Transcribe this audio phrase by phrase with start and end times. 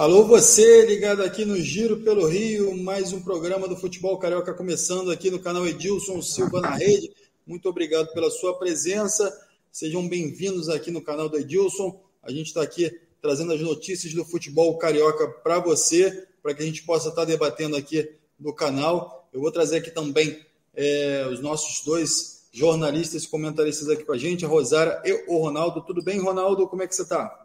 [0.00, 5.10] Alô, você ligado aqui no Giro pelo Rio, mais um programa do Futebol Carioca começando
[5.10, 7.12] aqui no canal Edilson Silva na Rede.
[7.46, 9.30] Muito obrigado pela sua presença.
[9.70, 12.02] Sejam bem-vindos aqui no canal do Edilson.
[12.22, 12.90] A gente está aqui
[13.20, 17.26] trazendo as notícias do futebol carioca para você, para que a gente possa estar tá
[17.26, 19.28] debatendo aqui no canal.
[19.30, 20.40] Eu vou trazer aqui também
[20.74, 25.36] é, os nossos dois jornalistas e comentaristas aqui com a gente, a Rosária e o
[25.36, 25.82] Ronaldo.
[25.82, 26.66] Tudo bem, Ronaldo?
[26.66, 27.39] Como é que você está?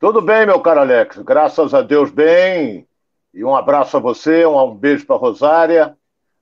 [0.00, 1.18] Tudo bem, meu caro Alex.
[1.18, 2.88] Graças a Deus, bem.
[3.34, 5.94] E um abraço a você, um beijo para Rosária,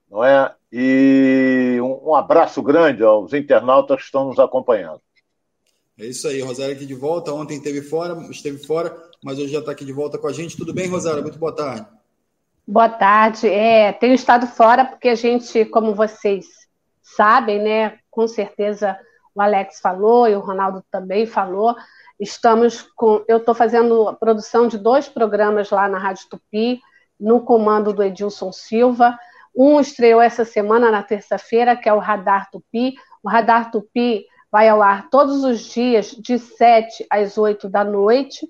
[0.09, 0.55] não é?
[0.71, 5.01] E um, um, abraço grande aos internautas que estão nos acompanhando.
[5.99, 7.33] É isso aí, Rosária aqui de volta.
[7.33, 10.55] Ontem esteve fora, esteve fora, mas hoje já está aqui de volta com a gente.
[10.55, 11.21] Tudo bem, Rosária?
[11.21, 11.85] Muito boa tarde.
[12.65, 13.49] Boa tarde.
[13.49, 16.45] É, tenho estado fora porque a gente, como vocês
[17.01, 17.99] sabem, né?
[18.09, 18.97] Com certeza
[19.35, 21.75] o Alex falou e o Ronaldo também falou.
[22.19, 23.23] Estamos com.
[23.27, 26.81] Eu estou fazendo a produção de dois programas lá na Rádio Tupi,
[27.19, 29.17] no comando do Edilson Silva.
[29.55, 32.95] Um estreou essa semana, na terça-feira, que é o Radar Tupi.
[33.23, 38.47] O Radar Tupi vai ao ar todos os dias, de 7 às 8 da noite.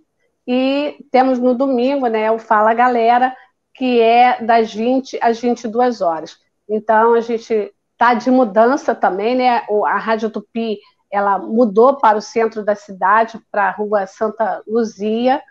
[0.47, 3.35] E temos no domingo né, o Fala Galera,
[3.75, 6.37] que é das 20 às 22 horas.
[6.67, 9.63] Então, a gente está de mudança também, né?
[9.85, 10.79] A Rádio Tupi
[11.11, 15.41] ela mudou para o centro da cidade, para a rua Santa Luzia,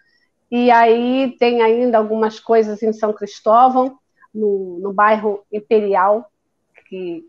[0.50, 3.98] e aí tem ainda algumas coisas em São Cristóvão,
[4.32, 6.30] no, no bairro Imperial,
[6.88, 7.24] que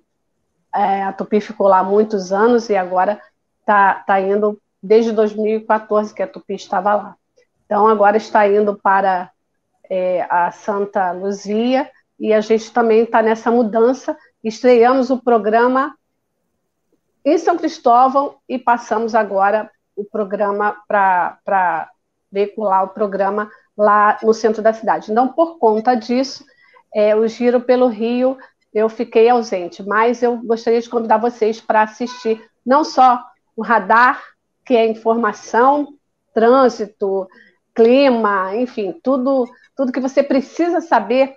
[0.73, 3.21] é, a Tupi ficou lá muitos anos e agora
[3.59, 7.15] está tá indo desde 2014 que a Tupi estava lá.
[7.65, 9.31] Então agora está indo para
[9.89, 14.17] é, a Santa Luzia e a gente também está nessa mudança.
[14.43, 15.95] Estreamos o programa
[17.29, 21.89] em São Cristóvão e passamos agora o programa para
[22.31, 25.11] veicular o programa lá no centro da cidade.
[25.11, 26.43] Então, por conta disso,
[26.93, 28.37] é, o Giro pelo Rio,
[28.73, 33.23] eu fiquei ausente, mas eu gostaria de convidar vocês para assistir não só
[33.55, 34.21] o radar,
[34.65, 35.93] que é informação,
[36.33, 37.27] trânsito,
[37.73, 41.33] clima, enfim, tudo, tudo que você precisa saber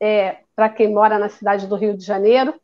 [0.00, 2.54] é, para quem mora na cidade do Rio de Janeiro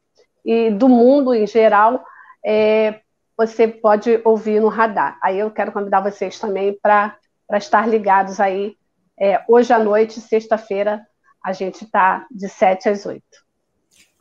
[0.44, 2.04] e do mundo em geral,
[2.44, 3.00] é,
[3.36, 5.18] você pode ouvir no radar.
[5.22, 7.18] Aí eu quero convidar vocês também para
[7.54, 8.76] estar ligados aí.
[9.18, 11.04] É, hoje à noite, sexta-feira,
[11.42, 13.22] a gente está de 7 às 8.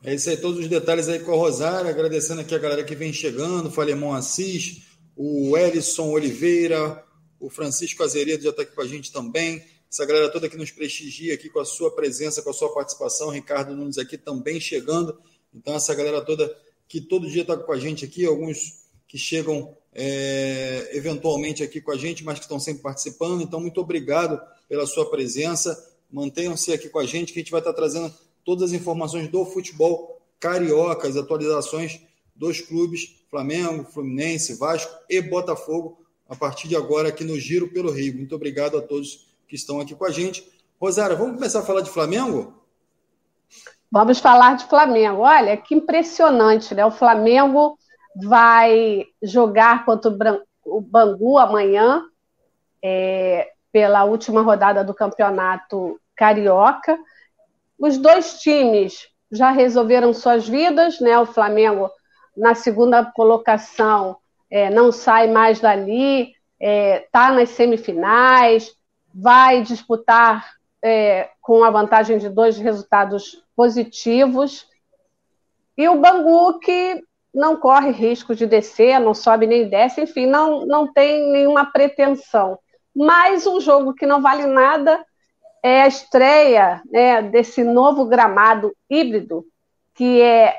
[0.06, 2.94] É isso aí, todos os detalhes aí com a Rosária, agradecendo aqui a galera que
[2.94, 4.84] vem chegando, o Falemon Assis,
[5.16, 7.02] o Ellison Oliveira,
[7.40, 10.72] o Francisco Azeredo já está aqui com a gente também, essa galera toda que nos
[10.72, 15.18] prestigia aqui com a sua presença, com a sua participação, Ricardo Nunes aqui também chegando,
[15.54, 16.54] então essa galera toda
[16.94, 21.90] que todo dia está com a gente aqui, alguns que chegam é, eventualmente aqui com
[21.90, 23.42] a gente, mas que estão sempre participando.
[23.42, 24.40] Então, muito obrigado
[24.70, 25.76] pela sua presença.
[26.12, 28.14] Mantenham-se aqui com a gente, que a gente vai estar trazendo
[28.46, 32.00] todas as informações do futebol carioca, as atualizações
[32.36, 35.98] dos clubes Flamengo, Fluminense, Vasco e Botafogo
[36.30, 38.18] a partir de agora aqui no Giro pelo Rio.
[38.18, 40.48] Muito obrigado a todos que estão aqui com a gente.
[40.80, 42.63] Rosário, vamos começar a falar de Flamengo?
[43.94, 45.22] Vamos falar de Flamengo.
[45.22, 46.84] Olha, que impressionante, né?
[46.84, 47.78] O Flamengo
[48.16, 52.04] vai jogar contra o Bangu amanhã,
[52.84, 56.98] é, pela última rodada do Campeonato Carioca.
[57.78, 61.20] Os dois times já resolveram suas vidas, né?
[61.20, 61.88] O Flamengo
[62.36, 64.18] na segunda colocação
[64.50, 68.76] é, não sai mais dali, está é, tá nas semifinais,
[69.14, 74.68] vai disputar é, com a vantagem de dois resultados positivos.
[75.78, 77.02] E o Bangu, que
[77.34, 82.60] não corre risco de descer, não sobe nem desce, enfim, não, não tem nenhuma pretensão.
[82.94, 85.04] Mas um jogo que não vale nada
[85.64, 89.46] é a estreia né, desse novo gramado híbrido,
[89.96, 90.56] que é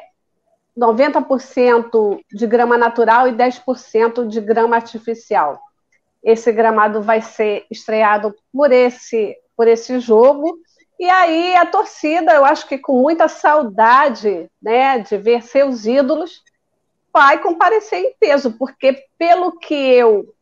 [0.76, 5.60] 90% de grama natural e 10% de grama artificial.
[6.22, 10.58] Esse gramado vai ser estreado por esse por esse jogo.
[10.98, 16.42] E aí a torcida, eu acho que com muita saudade né, de ver seus ídolos,
[17.12, 20.34] vai comparecer em peso, porque pelo que eu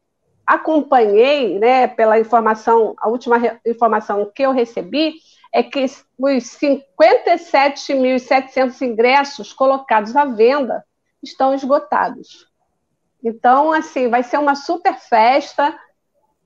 [0.46, 5.16] acompanhei, né, pela informação, a última informação que eu recebi,
[5.52, 10.82] é que os 57.700 ingressos colocados à venda
[11.22, 12.50] estão esgotados.
[13.22, 15.78] Então, assim, vai ser uma super festa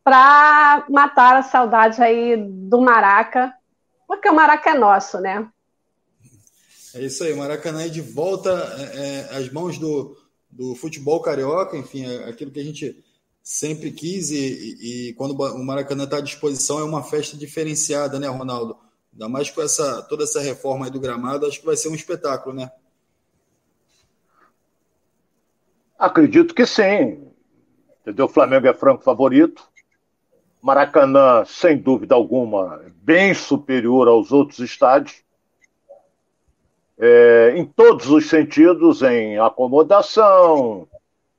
[0.06, 3.52] para matar a saudade aí do Maraca,
[4.06, 5.50] porque o Maraca é nosso, né?
[6.94, 8.82] É isso aí, o Maracanã é de volta é,
[9.32, 10.16] é, às mãos do,
[10.48, 13.04] do futebol carioca, enfim, é aquilo que a gente
[13.42, 18.28] sempre quis e, e, quando o Maracanã está à disposição é uma festa diferenciada, né,
[18.28, 18.78] Ronaldo?
[19.12, 21.96] Ainda mais com essa, toda essa reforma aí do gramado, acho que vai ser um
[21.96, 22.70] espetáculo, né?
[25.98, 27.26] Acredito que sim.
[28.02, 28.26] Entendeu?
[28.26, 29.68] O Flamengo é franco favorito.
[30.66, 35.22] Maracanã, sem dúvida alguma, bem superior aos outros estádios.
[36.98, 40.88] É, em todos os sentidos, em acomodação,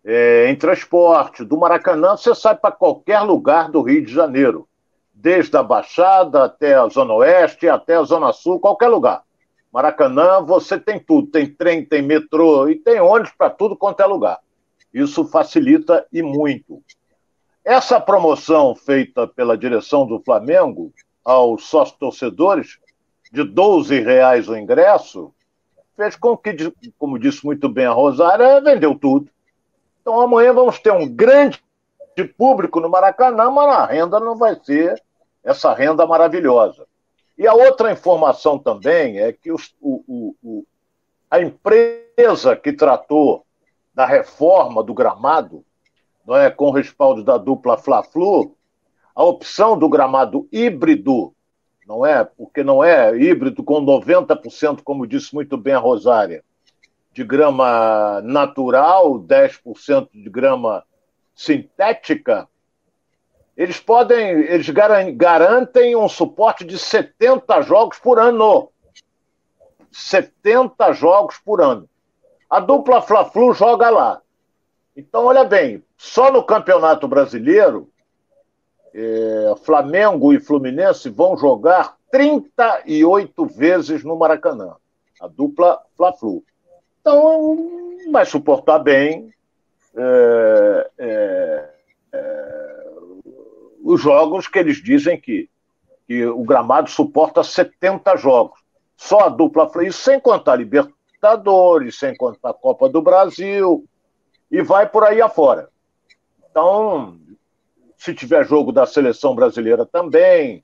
[0.06, 1.44] é, em transporte.
[1.44, 4.66] Do Maracanã, você sai para qualquer lugar do Rio de Janeiro,
[5.14, 9.24] desde a Baixada até a Zona Oeste, até a Zona Sul, qualquer lugar.
[9.74, 14.06] Maracanã, você tem tudo: tem trem, tem metrô e tem ônibus para tudo quanto é
[14.06, 14.40] lugar.
[14.94, 16.82] Isso facilita e muito.
[17.68, 22.80] Essa promoção feita pela direção do Flamengo aos sócios torcedores
[23.30, 25.34] de 12 reais o ingresso
[25.94, 26.56] fez com que,
[26.98, 29.30] como disse muito bem a Rosária, vendeu tudo.
[30.00, 31.62] Então amanhã vamos ter um grande
[32.38, 35.04] público no Maracanã, mas a renda não vai ser
[35.44, 36.88] essa renda maravilhosa.
[37.38, 40.66] E a outra informação também é que o, o,
[41.30, 43.46] a empresa que tratou
[43.94, 45.66] da reforma do gramado,
[46.36, 48.56] é, com respaldo da dupla Fla-Flu,
[49.16, 51.34] a opção do gramado híbrido,
[51.88, 56.44] não é, porque não é híbrido com 90%, como disse muito bem a Rosária,
[57.14, 60.84] de grama natural, 10% de grama
[61.34, 62.48] sintética,
[63.56, 68.70] eles podem, eles garantem um suporte de 70 jogos por ano.
[69.92, 71.90] 70 jogos por ano.
[72.48, 74.22] A dupla Fla-Flu joga lá.
[74.96, 77.90] Então, olha bem, só no Campeonato Brasileiro,
[78.94, 84.76] é, Flamengo e Fluminense vão jogar 38 vezes no Maracanã.
[85.20, 86.44] A dupla Fla-Flu.
[87.02, 87.58] Então,
[88.12, 89.34] vai suportar bem
[89.96, 91.70] é, é,
[92.14, 92.78] é
[93.84, 95.50] os jogos que eles dizem que,
[96.06, 98.60] que o gramado suporta 70 jogos.
[98.96, 103.86] Só a dupla Fla, isso sem contar Libertadores sem contar a Copa do Brasil,
[104.52, 105.70] e vai por aí afora.
[106.58, 107.20] Então,
[107.96, 110.64] se tiver jogo da seleção brasileira também.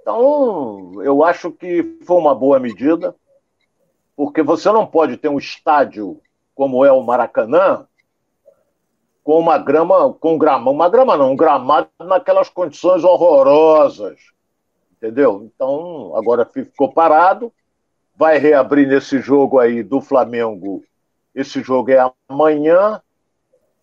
[0.00, 3.12] Então, eu acho que foi uma boa medida,
[4.14, 6.20] porque você não pode ter um estádio
[6.54, 7.88] como é o Maracanã
[9.24, 14.20] com uma grama, com grama, uma grama não, um gramado naquelas condições horrorosas.
[14.92, 15.50] Entendeu?
[15.52, 17.52] Então, agora ficou parado
[18.14, 20.84] vai reabrir nesse jogo aí do Flamengo.
[21.34, 23.02] Esse jogo é amanhã,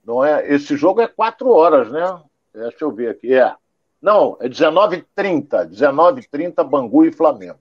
[0.05, 0.51] não é?
[0.53, 2.21] Esse jogo é quatro horas, né?
[2.53, 3.33] Deixa eu ver aqui.
[3.33, 3.55] É.
[4.01, 5.69] Não, é 19h30.
[5.69, 7.59] 19h30, Bangu e Flamengo.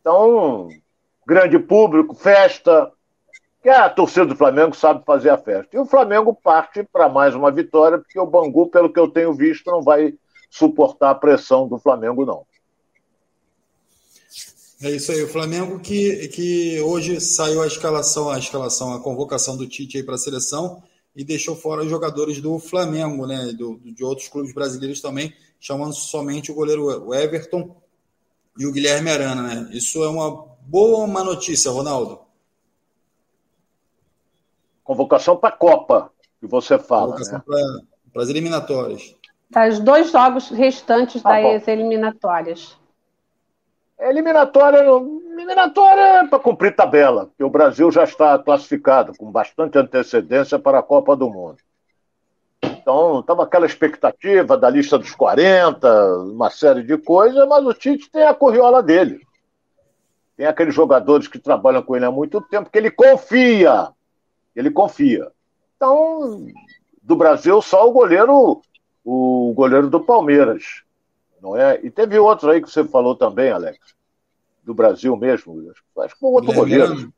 [0.00, 0.68] Então,
[1.26, 2.90] grande público, festa.
[3.62, 5.76] Que a torcida do Flamengo sabe fazer a festa.
[5.76, 9.34] E o Flamengo parte para mais uma vitória, porque o Bangu, pelo que eu tenho
[9.34, 10.14] visto, não vai
[10.50, 12.46] suportar a pressão do Flamengo, não.
[14.82, 19.54] É isso aí, o Flamengo que, que hoje saiu a escalação, a escalação, a convocação
[19.54, 20.82] do Tite para a seleção
[21.14, 23.52] e deixou fora os jogadores do Flamengo, né?
[23.52, 27.76] Do, de outros clubes brasileiros também, chamando somente o goleiro Everton
[28.58, 29.70] e o Guilherme Arana, né?
[29.72, 32.20] Isso é uma boa uma notícia, Ronaldo.
[34.82, 37.12] Convocação para a Copa, que você fala.
[37.12, 37.80] Convocação né?
[38.12, 39.14] para as eliminatórias.
[39.52, 41.72] Para os dois jogos restantes tá das bom.
[41.72, 42.79] eliminatórias.
[44.00, 50.58] Eliminatória, eliminatória é para cumprir tabela, porque o Brasil já está classificado com bastante antecedência
[50.58, 51.58] para a Copa do Mundo.
[52.62, 58.10] Então, estava aquela expectativa da lista dos 40, uma série de coisas, mas o Tite
[58.10, 59.20] tem a corriola dele.
[60.34, 63.88] Tem aqueles jogadores que trabalham com ele há muito tempo, que ele confia.
[64.56, 65.30] Ele confia.
[65.76, 66.46] Então,
[67.02, 68.62] do Brasil, só o goleiro,
[69.04, 70.82] o goleiro do Palmeiras
[71.42, 71.80] não é?
[71.82, 73.78] E teve outro aí que você falou também, Alex,
[74.62, 75.72] do Brasil mesmo.
[75.98, 77.12] Acho que foi outro goleiro.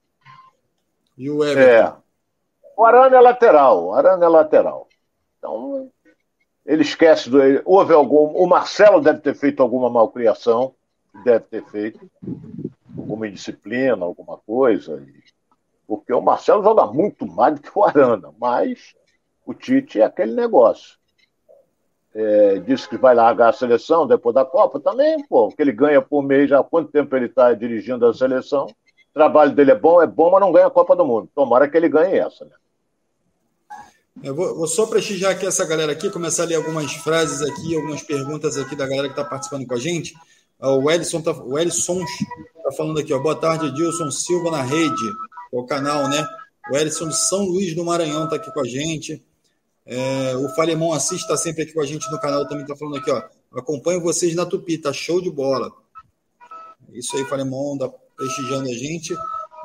[1.16, 1.60] E o Everton.
[1.70, 2.02] É.
[2.76, 3.84] O Arana é lateral.
[3.84, 4.88] O Arana é lateral.
[5.38, 5.90] Então,
[6.64, 7.38] ele esquece do.
[7.64, 8.34] Houve algum.
[8.34, 10.74] O Marcelo deve ter feito alguma malcriação.
[11.24, 12.10] Deve ter feito.
[12.96, 15.04] Alguma indisciplina, alguma coisa.
[15.86, 18.32] Porque o Marcelo joga muito mais do que o Arana.
[18.40, 18.94] Mas
[19.44, 21.01] o Tite é aquele negócio
[22.14, 26.02] é, disse que vai largar a seleção depois da Copa, também, pô, que ele ganha
[26.02, 28.66] por mês, há quanto tempo ele está dirigindo a seleção.
[28.66, 31.28] O trabalho dele é bom, é bom, mas não ganha a Copa do Mundo.
[31.34, 32.52] Tomara que ele ganhe essa, né?
[34.22, 37.74] Eu vou, vou, só prestigiar aqui essa galera aqui, começar a ler algumas frases aqui,
[37.74, 40.14] algumas perguntas aqui da galera que está participando com a gente.
[40.60, 41.98] Ah, o Ellison tá, Ellison
[42.62, 43.18] tá falando aqui, ó.
[43.18, 45.02] Boa tarde, Edilson Silva na rede,
[45.50, 46.26] o canal, né?
[46.70, 49.24] O Ellison de São Luís do Maranhão está aqui com a gente.
[49.84, 52.98] É, o Falemon assiste, está sempre aqui com a gente no canal, também está falando
[52.98, 53.22] aqui, ó.
[53.58, 55.70] Acompanho vocês na Tupi, tá show de bola.
[56.92, 59.14] Isso aí, Falemon, tá prestigiando a gente.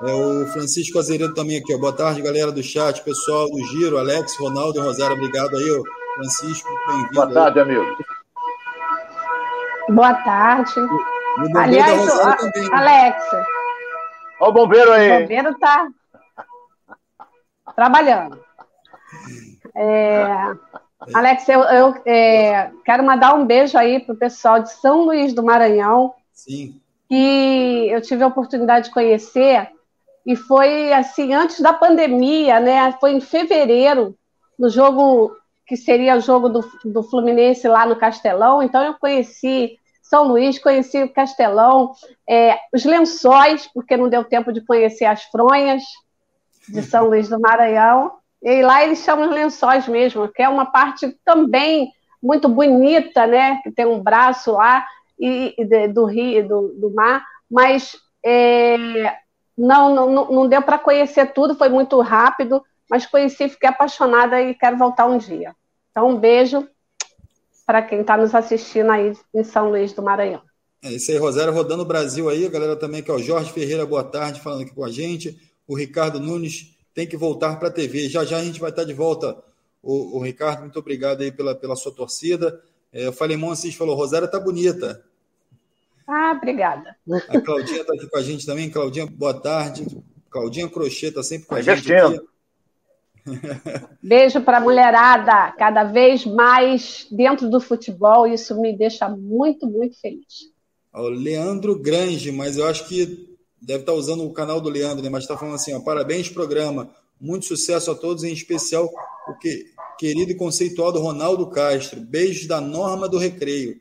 [0.01, 1.77] É, o Francisco Azeredo também aqui, ó.
[1.77, 5.81] Boa tarde, galera do chat, pessoal do Giro, Alex, Ronaldo e Rosário, obrigado aí, ó.
[6.15, 7.13] Francisco, bem-vindo.
[7.13, 7.65] Boa tarde, aí.
[7.65, 7.97] amigo.
[9.89, 10.73] Boa tarde.
[11.55, 13.23] Aliás, também, Alex.
[14.39, 15.17] Olha o bombeiro aí.
[15.17, 15.87] O bombeiro tá
[17.75, 18.46] trabalhando.
[19.77, 20.55] É,
[21.13, 25.33] Alex, eu, eu é, quero mandar um beijo aí para o pessoal de São Luís
[25.33, 26.13] do Maranhão.
[26.33, 26.81] Sim.
[27.07, 29.69] Que eu tive a oportunidade de conhecer.
[30.25, 32.91] E foi assim, antes da pandemia, né?
[32.99, 34.15] Foi em fevereiro,
[34.57, 38.63] no jogo que seria o jogo do, do Fluminense lá no Castelão.
[38.63, 41.91] Então eu conheci São Luís, conheci o Castelão,
[42.27, 45.83] é, os lençóis, porque não deu tempo de conhecer as fronhas
[46.67, 48.13] de São Luís do Maranhão.
[48.49, 51.91] E lá eles chamam os lençóis mesmo, que é uma parte também
[52.23, 53.59] muito bonita, né?
[53.61, 54.87] Que tem um braço lá
[55.19, 59.17] e, e do rio, do, do mar, mas é,
[59.57, 64.55] não, não, não deu para conhecer tudo, foi muito rápido, mas conheci, fiquei apaixonada e
[64.55, 65.53] quero voltar um dia.
[65.91, 66.65] Então, um beijo
[67.65, 70.41] para quem está nos assistindo aí em São Luís do Maranhão.
[70.81, 73.85] É isso aí, Rosário, rodando o Brasil aí, a galera também aqui, ó, Jorge Ferreira,
[73.85, 75.37] boa tarde, falando aqui com a gente,
[75.67, 78.09] o Ricardo Nunes tem que voltar para a TV.
[78.09, 79.37] Já já a gente vai estar de volta,
[79.83, 80.61] o, o Ricardo.
[80.61, 82.59] Muito obrigado aí pela, pela sua torcida.
[82.91, 85.05] É, o Falemon Assis falou: Rosária tá bonita.
[86.07, 86.95] Ah, obrigada.
[87.29, 88.71] A Claudinha está aqui com a gente também.
[88.71, 89.85] Claudinha, boa tarde.
[90.27, 91.93] Claudinha Crochê está sempre com a gente.
[91.93, 92.19] Aqui.
[94.01, 98.25] Beijo para a mulherada, cada vez mais dentro do futebol.
[98.25, 100.51] Isso me deixa muito, muito feliz.
[100.91, 105.09] O Leandro Grange, mas eu acho que deve estar usando o canal do Leandro, né?
[105.09, 108.89] mas está falando assim: ó, parabéns, programa, muito sucesso a todos, em especial
[109.27, 109.65] o que,
[109.97, 111.99] querido e conceituado Ronaldo Castro.
[111.99, 113.79] Beijos da Norma do Recreio.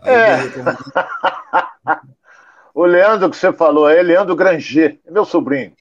[0.00, 0.38] Aí, é.
[2.74, 5.72] o Leandro que você falou aí, Leandro Granger, é meu sobrinho.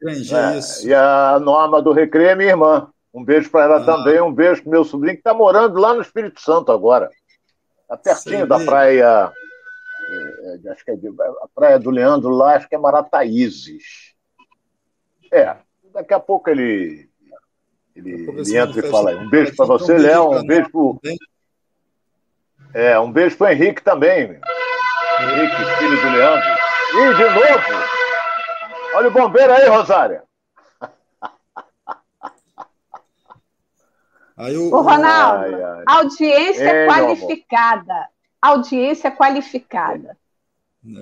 [0.00, 0.86] Granger, é, isso.
[0.86, 2.88] E a Norma do Recreio é minha irmã.
[3.12, 3.84] Um beijo para ela ah.
[3.84, 7.10] também, um beijo para meu sobrinho que está morando lá no Espírito Santo agora.
[7.82, 8.66] Está pertinho Sei da bem.
[8.66, 9.32] praia
[10.10, 14.14] é, é, acho que é de, a praia do Leandro lá, acho que é Marataízes.
[15.32, 15.56] É,
[15.92, 17.08] daqui a pouco ele,
[17.94, 19.16] ele, ele entra e fala aí.
[19.16, 21.12] Um beijo para você, Léo, um beijo para
[22.74, 24.40] É, um beijo para Henrique também.
[25.20, 26.48] Henrique, filho do Leandro.
[26.92, 27.84] E de novo,
[28.94, 30.22] olha o bombeiro aí, Rosária.
[34.36, 35.84] Aí o, Ô, Ronaldo, ai, ai.
[35.86, 38.08] audiência é, qualificada
[38.48, 40.16] audiência qualificada.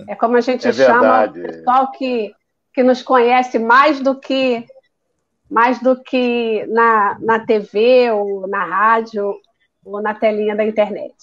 [0.08, 2.34] É, é como a gente é chama o pessoal que,
[2.72, 4.64] que nos conhece mais do que
[5.50, 9.38] mais do que na, na TV ou na rádio
[9.84, 11.14] ou na telinha da internet.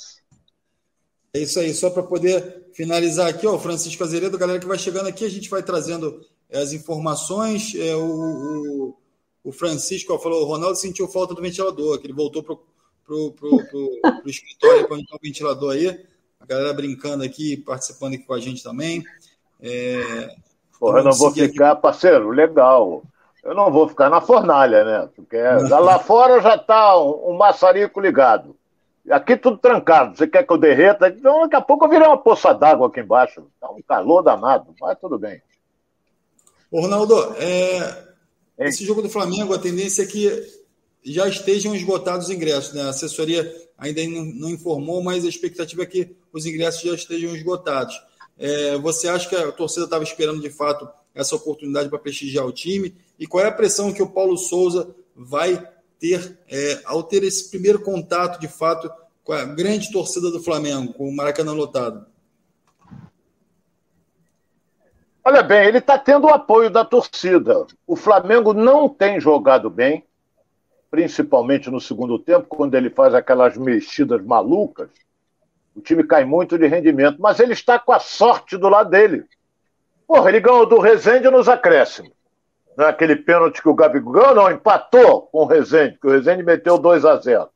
[1.34, 4.78] É isso aí, só para poder finalizar aqui, ó, o Francisco Azeredo, galera que vai
[4.78, 6.22] chegando aqui, a gente vai trazendo
[6.52, 7.74] as informações.
[7.76, 8.98] É, o, o,
[9.44, 12.56] o Francisco ó, falou: o Ronaldo sentiu falta do ventilador, que ele voltou para
[13.10, 16.06] pro, pro, pro, pro escritório para o ventilador aí.
[16.40, 19.04] A galera brincando aqui, participando aqui com a gente também.
[19.60, 20.36] É,
[20.80, 21.82] Porra, eu não vou ficar, aqui...
[21.82, 23.04] parceiro, legal.
[23.44, 25.10] Eu não vou ficar na fornalha, né?
[25.16, 28.56] Porque lá fora já está um, um, maçarico ligado.
[29.10, 30.16] Aqui tudo trancado.
[30.16, 31.08] Você quer que eu derreta?
[31.08, 33.48] Então daqui a pouco eu virei uma poça d'água aqui embaixo.
[33.56, 35.42] Está um calor danado, mas tudo bem.
[36.72, 38.68] Ô, Ronaldo, é...
[38.68, 40.59] esse jogo do Flamengo, a tendência é que
[41.14, 42.74] já estejam esgotados os ingressos.
[42.74, 42.82] Né?
[42.84, 48.00] A assessoria ainda não, informou, mas a expectativa é que os ingressos já estejam esgotados.
[48.38, 52.52] É, você acha que a torcida estava esperando de fato essa oportunidade para prestigiar o
[52.52, 52.96] time?
[53.18, 55.68] E qual é a pressão que o Paulo Souza vai
[56.00, 58.90] ter é, ao ter esse primeiro contato de fato
[59.24, 62.06] com a grande torcida do Flamengo, com o Maracanã lotado?
[65.24, 67.68] Olha bem, ele está tendo o apoio da torcida.
[67.86, 70.04] O Flamengo não tem jogado bem
[70.90, 74.90] principalmente no segundo tempo, quando ele faz aquelas mexidas malucas,
[75.76, 79.24] o time cai muito de rendimento, mas ele está com a sorte do lado dele.
[80.08, 82.12] Porra, ele ganhou do Rezende nos acréscimos.
[82.78, 86.44] É aquele pênalti que o Gabigol ganhou, não, empatou com o Rezende, que o Rezende
[86.44, 87.50] meteu 2 a 0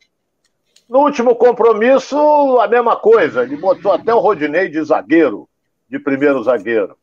[0.88, 2.18] No último compromisso,
[2.60, 3.44] a mesma coisa.
[3.44, 5.50] Ele botou até o Rodinei de zagueiro,
[5.90, 6.96] de primeiro zagueiro.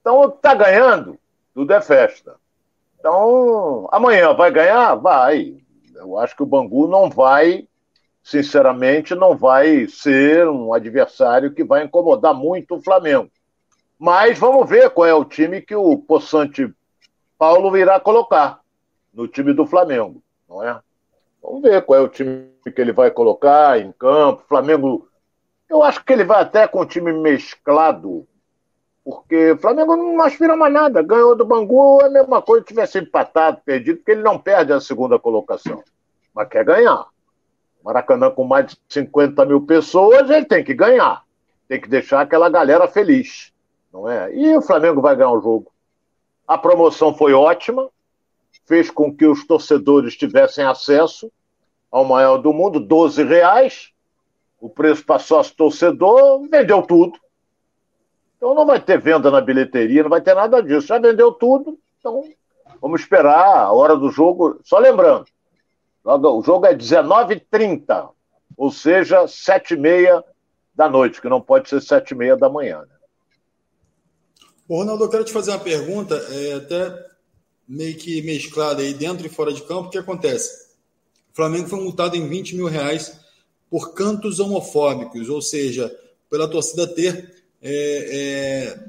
[0.00, 1.18] Então, tá ganhando,
[1.54, 2.34] tudo é festa.
[2.98, 4.94] Então, amanhã vai ganhar?
[4.96, 5.56] Vai.
[6.00, 7.68] Eu acho que o Bangu não vai,
[8.22, 13.30] sinceramente, não vai ser um adversário que vai incomodar muito o Flamengo.
[13.98, 16.72] Mas vamos ver qual é o time que o Poçante
[17.38, 18.60] Paulo irá colocar.
[19.12, 20.80] no time do Flamengo, não é?
[21.42, 24.44] Vamos ver qual é o time que ele vai colocar em campo.
[24.48, 25.08] Flamengo,
[25.68, 28.26] eu acho que ele vai até com o time mesclado,
[29.10, 31.02] porque o Flamengo não aspira mais nada.
[31.02, 34.72] Ganhou do Bangu, é a mesma coisa se tivesse empatado, perdido, porque ele não perde
[34.72, 35.82] a segunda colocação,
[36.34, 37.06] mas quer ganhar.
[37.82, 41.24] Maracanã com mais de 50 mil pessoas, ele tem que ganhar.
[41.66, 43.52] Tem que deixar aquela galera feliz,
[43.92, 44.32] não é?
[44.34, 45.72] E o Flamengo vai ganhar o jogo.
[46.46, 47.88] A promoção foi ótima,
[48.66, 51.30] fez com que os torcedores tivessem acesso
[51.90, 53.90] ao maior do mundo, 12 reais.
[54.60, 57.18] O preço para sócio torcedor, vendeu tudo.
[58.40, 60.86] Então não vai ter venda na bilheteria, não vai ter nada disso.
[60.86, 62.24] Já vendeu tudo, então
[62.80, 64.58] vamos esperar a hora do jogo.
[64.64, 65.26] Só lembrando,
[66.02, 68.08] o jogo é 19h30,
[68.56, 70.24] ou seja, 7h30
[70.74, 72.80] da noite, que não pode ser 7h30 da manhã.
[72.80, 72.94] Né?
[74.66, 77.10] Ô, Ronaldo, eu quero te fazer uma pergunta, é, até
[77.68, 80.70] meio que mesclada aí dentro e fora de campo, o que acontece?
[81.30, 83.20] O Flamengo foi multado em 20 mil reais
[83.68, 85.94] por cantos homofóbicos, ou seja,
[86.30, 88.80] pela torcida ter é, é,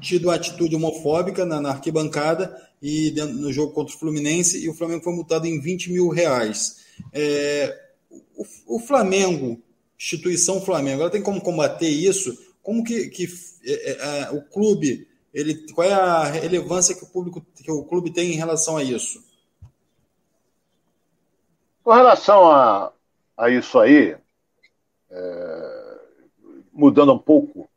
[0.00, 4.74] tido atitude homofóbica na, na arquibancada e dentro, no jogo contra o Fluminense, e o
[4.74, 6.84] Flamengo foi multado em 20 mil reais.
[7.12, 7.80] É,
[8.36, 9.60] o, o, Flamengo,
[9.98, 12.36] instituição Flamengo, ela tem como combater isso?
[12.62, 13.28] Como que, que
[13.64, 18.12] é, é, o clube ele, qual é a relevância que o público, que o clube
[18.12, 19.24] tem em relação a isso?
[21.82, 22.92] Com relação a,
[23.36, 24.14] a isso aí,
[25.10, 25.98] é,
[26.72, 27.68] mudando um pouco,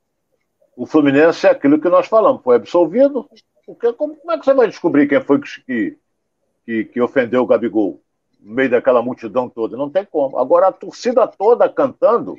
[0.75, 3.29] o Fluminense é aquilo que nós falamos, foi absolvido.
[3.65, 5.97] Porque, como, como é que você vai descobrir quem foi que,
[6.65, 8.01] que, que ofendeu o Gabigol?
[8.39, 9.75] No meio daquela multidão toda?
[9.75, 10.37] Não tem como.
[10.37, 12.37] Agora, a torcida toda cantando,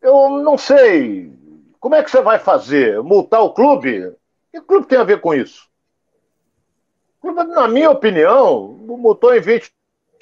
[0.00, 1.30] eu não sei
[1.80, 3.02] como é que você vai fazer?
[3.02, 4.14] Multar o clube?
[4.54, 5.68] O clube tem a ver com isso?
[7.22, 9.70] Na minha opinião, multou em 20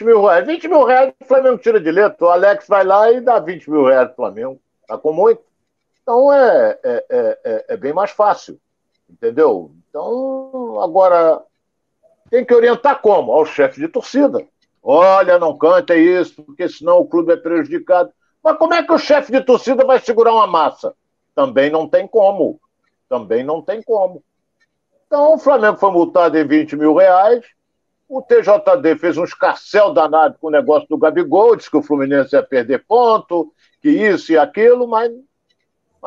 [0.01, 0.47] mil reais.
[0.47, 2.27] 20 mil reais o Flamengo tira de letra.
[2.27, 4.61] O Alex vai lá e dá 20 mil reais pro Flamengo.
[4.87, 5.41] Tá com muito.
[6.07, 8.61] Então é, é, é, é, é bem mais fácil.
[9.11, 9.73] Entendeu?
[9.89, 11.43] Então, agora,
[12.30, 13.33] tem que orientar como?
[13.33, 14.47] Ao chefe de torcida.
[14.80, 18.13] Olha, não canta isso, porque senão o clube é prejudicado.
[18.41, 20.95] Mas como é que o chefe de torcida vai segurar uma massa?
[21.35, 22.61] Também não tem como.
[23.09, 24.23] Também não tem como.
[25.09, 27.45] Então o Flamengo foi multado em 20 mil reais.
[28.09, 32.37] O TJD fez um escarcel danado com o negócio do Gabigol, disse que o Fluminense
[32.37, 33.52] ia perder ponto,
[33.83, 35.11] que isso e aquilo, mas,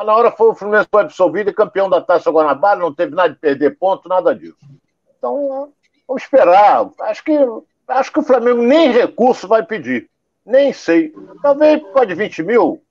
[0.00, 3.14] mas na hora foi o Fluminense foi absolvido e campeão da Taça Guanabara, não teve
[3.14, 4.56] nada de perder ponto, nada disso.
[5.18, 5.74] Então,
[6.08, 6.88] vamos esperar.
[7.00, 7.36] Acho que,
[7.86, 10.08] acho que o Flamengo nem recurso vai pedir.
[10.46, 11.12] Nem sei.
[11.42, 12.82] Talvez pode 20 mil,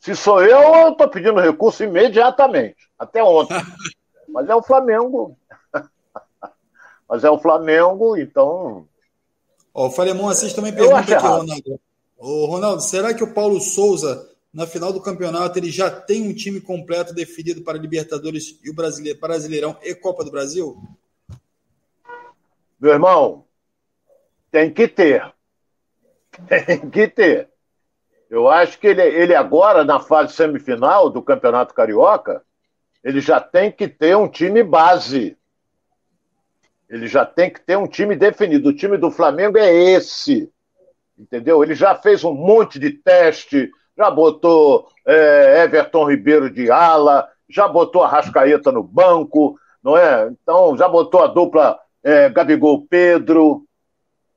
[0.00, 3.54] se sou eu, eu estou pedindo recurso imediatamente, até ontem.
[4.28, 5.36] Mas é o Flamengo.
[7.08, 8.88] Mas é o Flamengo, então.
[9.72, 11.80] Ó, o Falemon Assis também pergunta aqui, Ronaldo.
[12.18, 16.34] Ô, Ronaldo, será que o Paulo Souza, na final do campeonato, ele já tem um
[16.34, 20.76] time completo definido para Libertadores e o Brasileiro, Brasileirão e Copa do Brasil?
[22.80, 23.46] Meu irmão,
[24.50, 25.32] tem que ter.
[26.48, 27.50] Tem que ter.
[28.30, 32.44] Eu acho que ele, ele agora, na fase semifinal do Campeonato Carioca,
[33.02, 35.36] ele já tem que ter um time base.
[36.88, 38.68] Ele já tem que ter um time definido.
[38.68, 40.50] O time do Flamengo é esse.
[41.18, 41.62] Entendeu?
[41.62, 47.68] Ele já fez um monte de teste, já botou é, Everton Ribeiro de ala, já
[47.68, 50.30] botou a Rascaeta no banco, não é?
[50.42, 53.66] Então, já botou a dupla é, Gabigol Pedro,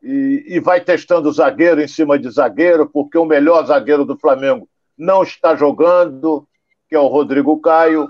[0.02, 4.68] e, e vai testando zagueiro em cima de zagueiro, porque o melhor zagueiro do Flamengo
[4.98, 6.46] não está jogando,
[6.90, 8.10] que é o Rodrigo Caio.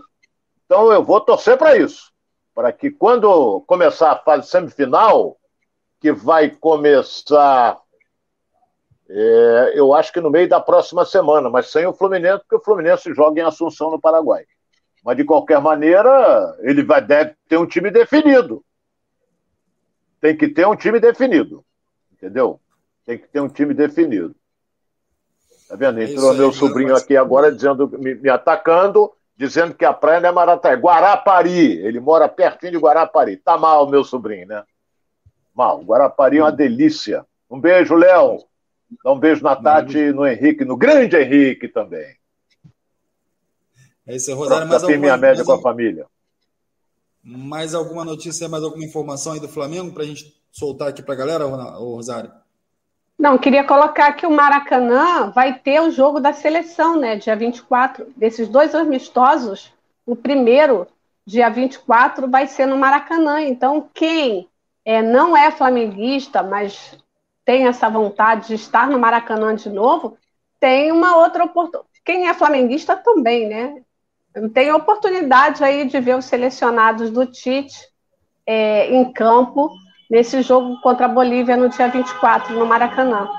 [0.65, 2.11] Então eu vou torcer para isso,
[2.55, 5.37] para que quando começar a fase semifinal,
[6.01, 7.77] que vai começar,
[9.09, 12.63] é, eu acho que no meio da próxima semana, mas sem o Fluminense, porque o
[12.63, 14.45] Fluminense joga em Assunção, no Paraguai.
[15.03, 18.63] Mas de qualquer maneira, ele vai deve ter um time definido.
[20.21, 21.65] Tem que ter um time definido
[22.23, 22.59] entendeu?
[23.05, 24.33] Tem que ter um time definido.
[25.67, 25.99] Tá vendo?
[25.99, 30.29] É Entrou meu sobrinho aqui agora dizendo, me, me, atacando, dizendo que a praia não
[30.29, 31.77] é Marataí, Guarapari.
[31.79, 33.37] Ele mora pertinho de Guarapari.
[33.37, 34.63] Tá mal, meu sobrinho, né?
[35.53, 35.81] Mal.
[35.81, 37.25] Guarapari é uma delícia.
[37.49, 38.39] Um beijo, Léo.
[39.03, 42.15] Dá um beijo na Tati, no Henrique, no grande Henrique também.
[44.05, 44.67] É isso, Rosário.
[44.67, 46.05] Mais alguma, minha média mais com a família.
[47.23, 51.13] Mais alguma notícia, mais alguma informação aí do Flamengo para a gente soltar aqui para
[51.13, 52.31] a galera, Rosário?
[53.17, 57.15] Não, queria colocar que o Maracanã vai ter o jogo da seleção, né?
[57.15, 58.11] Dia 24.
[58.17, 59.71] Desses dois amistosos,
[60.05, 60.87] o primeiro
[61.25, 63.41] dia 24, vai ser no Maracanã.
[63.41, 64.49] Então, quem
[64.83, 66.97] é, não é flamenguista, mas
[67.45, 70.17] tem essa vontade de estar no Maracanã de novo,
[70.59, 72.01] tem uma outra oportunidade.
[72.05, 73.81] Quem é flamenguista também, né?
[74.53, 77.77] Tem oportunidade aí de ver os selecionados do Tite
[78.45, 79.69] é, em campo
[80.09, 83.29] nesse jogo contra a Bolívia no dia 24, no Maracanã.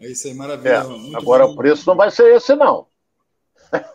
[0.00, 0.84] É isso aí, maravilha.
[1.12, 1.52] É, agora bom.
[1.52, 2.86] o preço não vai ser esse, não.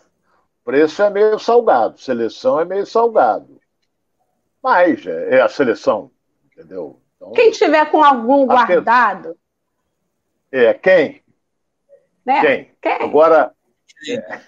[0.62, 3.60] O preço é meio salgado, seleção é meio salgado.
[4.62, 6.10] Mas é, é a seleção,
[6.44, 6.99] entendeu?
[7.20, 9.36] Então, quem tiver com algum guardado.
[10.50, 11.22] É, quem?
[12.24, 12.40] Né?
[12.40, 12.70] Quem?
[12.80, 13.08] quem?
[13.08, 13.54] Agora.
[14.02, 14.40] Quem, é...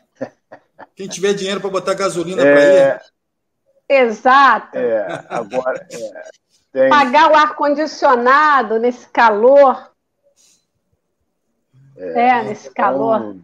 [0.97, 2.53] quem tiver dinheiro para botar gasolina é...
[2.53, 3.13] para ir.
[3.89, 4.79] Exato.
[4.79, 5.87] É, agora.
[5.91, 6.31] É,
[6.73, 6.89] tem...
[6.89, 9.93] Pagar o ar-condicionado nesse calor.
[11.95, 13.37] É, é nesse então, calor.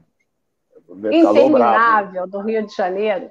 [1.13, 3.31] Interminável do Rio de Janeiro.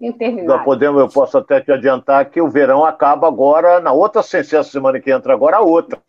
[0.00, 0.56] Interminável.
[0.56, 4.62] Nós podemos, eu posso até te adiantar que o verão acaba agora, na outra ciência
[4.62, 6.02] semana que entra agora, a outra.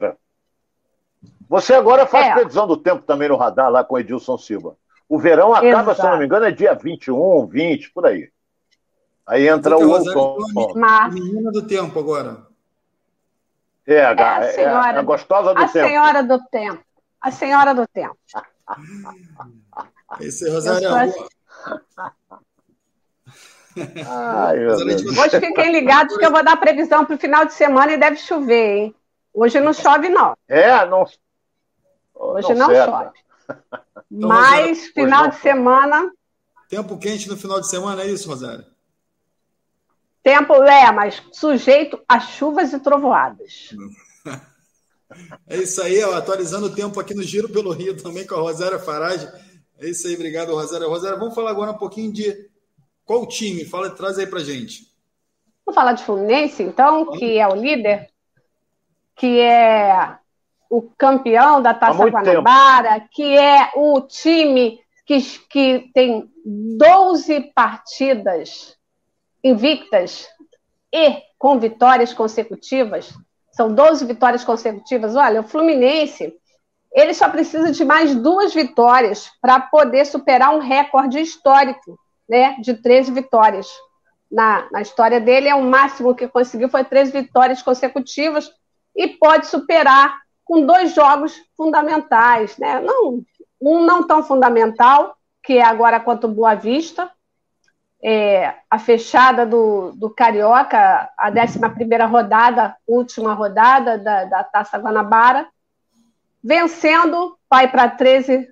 [1.47, 2.33] Você agora faz é.
[2.33, 4.75] previsão do tempo também no radar lá com Edilson Silva.
[5.07, 6.01] O verão acaba, Exato.
[6.01, 8.29] se não me engano, é dia 21, 20, por aí.
[9.25, 10.73] Aí entra o outono.
[10.75, 11.13] Mas...
[11.13, 12.45] Menina do tempo agora.
[13.87, 15.85] É, a, é a, senhora, é a gostosa do a tempo.
[15.85, 16.83] A senhora do tempo.
[17.21, 18.17] A senhora do tempo.
[20.19, 20.89] Esse Rosário.
[24.07, 27.97] Ai, Hoje fiquem ligados que eu vou dar previsão para o final de semana e
[27.97, 28.95] deve chover, hein?
[29.33, 30.35] Hoje não chove, não.
[30.47, 31.05] É, não.
[32.13, 33.19] Hoje não, não chove.
[34.11, 36.11] Então, Mas Rosário, final de semana.
[36.69, 38.63] Tempo quente no final de semana, é isso, Rosário?
[40.23, 43.75] Tempo, é, mas sujeito a chuvas e trovoadas.
[45.47, 48.39] É isso aí, ó, atualizando o tempo aqui no Giro pelo Rio também com a
[48.39, 49.29] Rosária Farage.
[49.79, 50.87] É isso aí, obrigado, Rosária.
[50.87, 52.49] Rosária, vamos falar agora um pouquinho de
[53.05, 53.63] qual time?
[53.65, 54.87] Fala, traz aí pra gente.
[55.65, 58.09] Vamos falar de Fluminense, então, que é o líder,
[59.15, 60.17] que é
[60.69, 63.07] o campeão da Taça Guanabara, tempo.
[63.11, 68.75] que é o time que, que tem 12 partidas
[69.43, 70.27] invictas
[70.91, 73.13] e com vitórias consecutivas.
[73.51, 75.15] São 12 vitórias consecutivas.
[75.15, 76.33] Olha, o Fluminense,
[76.91, 82.73] ele só precisa de mais duas vitórias para poder superar um recorde histórico né, de
[82.75, 83.67] 13 vitórias.
[84.31, 88.51] Na, na história dele, é o máximo que conseguiu foi 13 vitórias consecutivas
[88.95, 92.79] e pode superar com dois jogos fundamentais, né?
[92.79, 93.23] Não,
[93.61, 97.11] um não tão fundamental, que é agora contra o Boa Vista,
[98.03, 101.59] é, a fechada do, do Carioca, a 11
[102.07, 105.47] rodada, última rodada da, da Taça Guanabara,
[106.43, 108.47] vencendo, vai para 13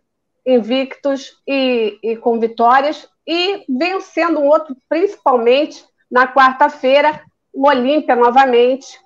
[0.46, 9.00] invictos e, e com vitórias, e vencendo um outro, principalmente na quarta-feira, o Olímpia novamente,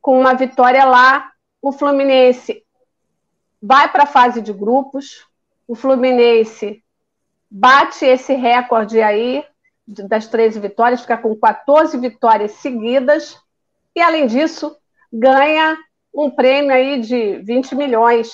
[0.00, 1.30] com uma vitória lá.
[1.60, 2.64] O Fluminense
[3.62, 5.26] vai para a fase de grupos,
[5.66, 6.82] o Fluminense
[7.48, 9.44] bate esse recorde aí
[9.86, 13.38] das 13 vitórias, fica com 14 vitórias seguidas,
[13.94, 14.76] e além disso,
[15.12, 15.76] ganha
[16.14, 18.32] um prêmio aí de 20 milhões.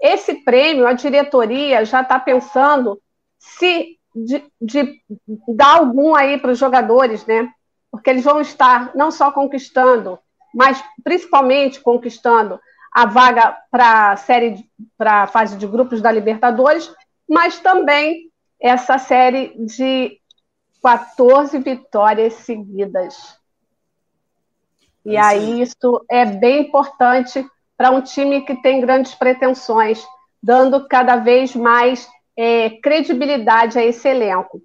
[0.00, 3.00] Esse prêmio, a diretoria já está pensando
[3.38, 5.02] se de, de
[5.48, 7.48] dar algum aí para os jogadores, né?
[7.90, 10.18] Porque eles vão estar não só conquistando,
[10.54, 12.60] mas principalmente conquistando
[12.92, 14.64] a vaga para a série,
[14.96, 16.92] para a fase de grupos da Libertadores,
[17.28, 20.18] mas também essa série de
[20.82, 23.38] 14 vitórias seguidas.
[25.04, 27.44] E é aí isso é bem importante
[27.76, 30.04] para um time que tem grandes pretensões,
[30.42, 34.62] dando cada vez mais é, credibilidade a esse elenco.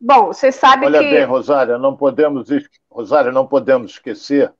[0.00, 1.04] Bom, você sabe Olha que.
[1.04, 2.48] Olha bem, Rosária, não podemos,
[2.90, 4.50] Rosária, não podemos esquecer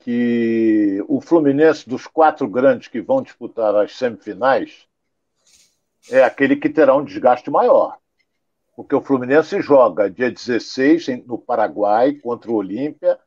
[0.00, 4.86] que o Fluminense, dos quatro grandes que vão disputar as semifinais,
[6.10, 7.96] é aquele que terá um desgaste maior.
[8.76, 13.18] Porque o Fluminense joga dia 16 no Paraguai contra o Olímpia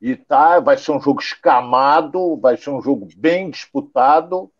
[0.00, 4.50] e tá, vai ser um jogo escamado, vai ser um jogo bem disputado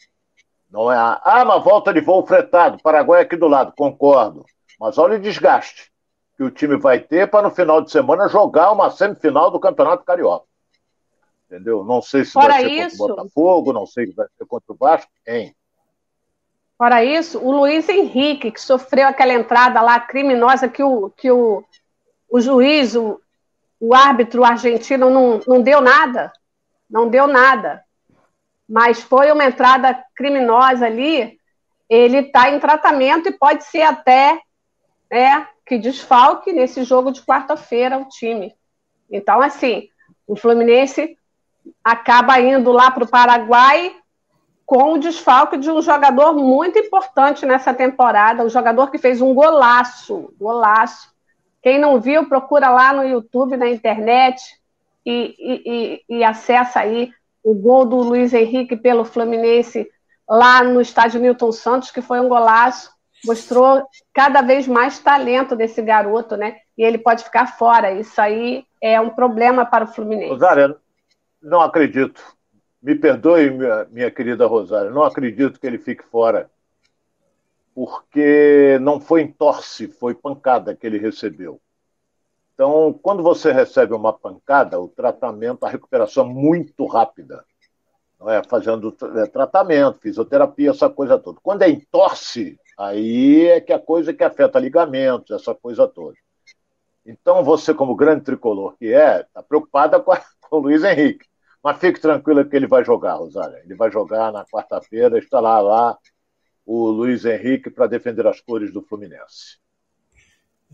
[0.71, 0.97] não é?
[0.97, 4.45] Ah, mas volta de voo fretado, Paraguai aqui do lado, concordo.
[4.79, 5.91] Mas olha o desgaste
[6.37, 10.05] que o time vai ter para no final de semana jogar uma semifinal do Campeonato
[10.05, 10.47] Carioca.
[11.47, 11.85] Entendeu?
[11.85, 14.45] Não sei se Fora vai ser isso, contra o Botafogo, não sei se vai ser
[14.47, 15.55] contra o Vasco, quem?
[16.77, 21.65] Fora isso, o Luiz Henrique, que sofreu aquela entrada lá criminosa que o, que o,
[22.29, 23.19] o juiz, o,
[23.81, 26.31] o árbitro argentino não, não deu nada.
[26.91, 27.86] Não deu nada
[28.69, 31.39] mas foi uma entrada criminosa ali,
[31.89, 34.41] ele está em tratamento e pode ser até
[35.11, 38.55] né, que desfalque nesse jogo de quarta-feira o time.
[39.11, 39.89] Então, assim,
[40.27, 41.17] o Fluminense
[41.83, 43.95] acaba indo lá para o Paraguai
[44.65, 49.33] com o desfalque de um jogador muito importante nessa temporada, um jogador que fez um
[49.33, 51.15] golaço, golaço.
[51.63, 54.43] Quem não viu, procura lá no YouTube, na internet
[55.05, 55.63] e, e,
[56.11, 57.13] e, e acessa aí
[57.47, 59.89] o gol do Luiz Henrique pelo Fluminense
[60.29, 62.91] lá no estádio Newton Santos, que foi um golaço,
[63.25, 66.57] mostrou cada vez mais talento desse garoto, né?
[66.77, 67.93] E ele pode ficar fora.
[67.93, 70.33] Isso aí é um problema para o Fluminense.
[70.33, 70.77] Rosário,
[71.41, 72.21] não acredito.
[72.83, 76.51] Me perdoe, minha, minha querida Rosário, não acredito que ele fique fora.
[77.73, 81.61] Porque não foi em torce, foi pancada que ele recebeu.
[82.57, 87.45] Então, quando você recebe uma pancada, o tratamento, a recuperação é muito rápida.
[88.19, 88.43] Não é?
[88.43, 91.39] Fazendo é, tratamento, fisioterapia, essa coisa toda.
[91.43, 96.17] Quando é em torce, aí é que a coisa que afeta ligamentos, essa coisa toda.
[97.05, 101.27] Então, você, como grande tricolor que é, está preocupada com, a, com o Luiz Henrique.
[101.63, 103.61] Mas fique tranquila que ele vai jogar, Rosália.
[103.65, 105.99] Ele vai jogar na quarta-feira, está lá, lá
[106.65, 109.59] o Luiz Henrique para defender as cores do Fluminense.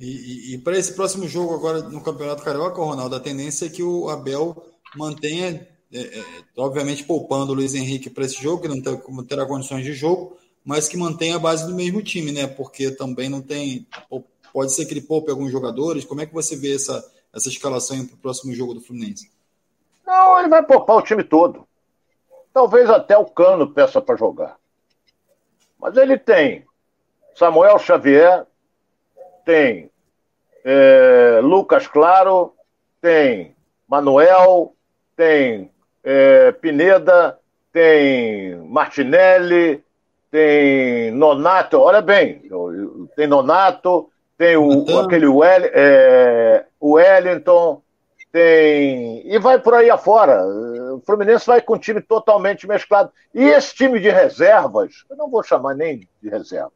[0.03, 3.69] E, e, e para esse próximo jogo agora no Campeonato Carioca, Ronaldo, a tendência é
[3.69, 4.61] que o Abel
[4.97, 6.25] mantenha, é, é,
[6.57, 10.37] obviamente poupando o Luiz Henrique para esse jogo, que não ter, terá condições de jogo,
[10.65, 12.49] mas que mantenha a base do mesmo time, né?
[12.49, 13.87] Porque também não tem.
[14.53, 16.05] Pode ser que ele poupe alguns jogadores.
[16.05, 19.31] Como é que você vê essa, essa escalação para o próximo jogo do Fluminense?
[20.05, 21.65] Não, ele vai poupar o time todo.
[22.53, 24.57] Talvez até o Cano peça para jogar.
[25.79, 26.67] Mas ele tem
[27.37, 28.47] Samuel Xavier,
[29.45, 29.92] tem
[30.65, 32.55] é, Lucas Claro,
[33.01, 33.55] tem
[33.89, 34.75] Manuel,
[35.17, 35.71] tem
[36.03, 37.39] é, Pineda,
[37.73, 39.85] tem Martinelli,
[40.31, 42.43] tem Nonato, olha bem,
[43.17, 47.83] tem Nonato, tem o, aquele Well, é, Wellington,
[48.33, 49.23] tem.
[49.27, 50.43] E vai por aí afora.
[50.95, 53.13] O Fluminense vai com um time totalmente mesclado.
[53.35, 56.73] E esse time de reservas, eu não vou chamar nem de reserva.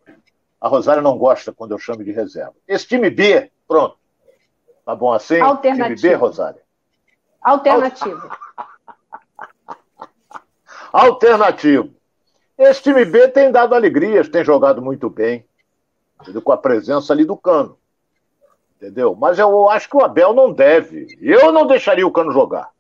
[0.61, 2.55] A Rosário não gosta quando eu chamo de reserva.
[2.69, 3.97] Esse time B, pronto.
[4.85, 5.41] Tá bom assim?
[5.41, 5.97] Alternativo.
[5.97, 6.61] Time B, Rosário?
[7.43, 8.31] Alternativo.
[10.93, 11.95] Alternativo.
[12.57, 15.47] Esse time B tem dado alegrias, tem jogado muito bem,
[16.43, 17.77] com a presença ali do Cano.
[18.77, 19.15] Entendeu?
[19.15, 21.19] Mas eu acho que o Abel não deve.
[21.21, 22.71] Eu não deixaria o Cano jogar.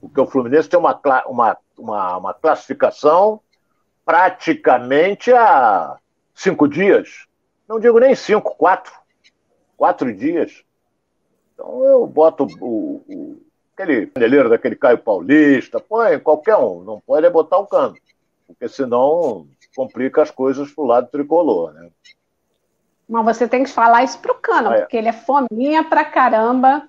[0.00, 3.40] Porque o Fluminense tem uma, uma, uma, uma classificação
[4.04, 5.96] praticamente a
[6.34, 7.26] cinco dias.
[7.68, 8.92] Não digo nem cinco, quatro.
[9.78, 10.62] Quatro dias.
[11.54, 13.42] Então eu boto o, o
[13.74, 17.94] aquele paneleiro daquele Caio Paulista, põe qualquer um, não pode botar o cano,
[18.46, 21.88] porque senão complica as coisas pro lado tricolor, né?
[23.08, 24.80] Mas você tem que falar isso pro Cano, ah, é.
[24.80, 26.86] porque ele é fominha pra caramba.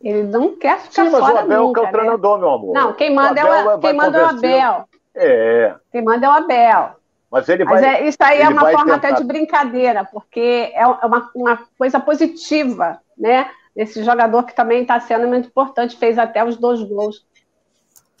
[0.00, 1.98] Ele não quer ficar Sim, mas fora o Abel nunca, que é o né?
[1.98, 2.74] treinador, meu amor.
[2.74, 4.88] Não, quem manda, o é, o, quem manda é o Abel.
[5.14, 5.74] É.
[5.92, 6.96] Quem manda é o Abel.
[7.30, 7.74] Mas ele vai.
[7.74, 9.08] Mas é, isso aí é uma forma tentar...
[9.08, 13.48] até de brincadeira, porque é uma, uma coisa positiva, né?
[13.76, 17.24] Esse jogador que também está sendo muito importante, fez até os dois gols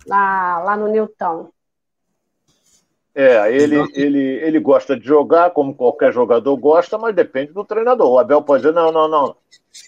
[0.06, 1.50] lá, lá no Newton.
[3.12, 8.08] É, ele, ele, ele gosta de jogar, como qualquer jogador gosta, mas depende do treinador.
[8.08, 9.36] O Abel pode dizer: não, não, não,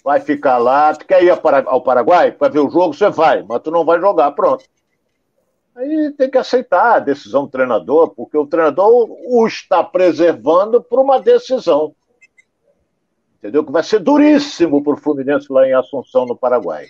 [0.03, 0.93] vai ficar lá.
[0.93, 2.93] Tu quer ir ao Paraguai para ver o jogo?
[2.93, 4.65] Você vai, mas tu não vai jogar, pronto.
[5.75, 10.99] Aí tem que aceitar a decisão do treinador, porque o treinador o está preservando por
[10.99, 11.95] uma decisão.
[13.37, 13.65] Entendeu?
[13.65, 16.89] Que vai ser duríssimo para o Fluminense lá em Assunção, no Paraguai.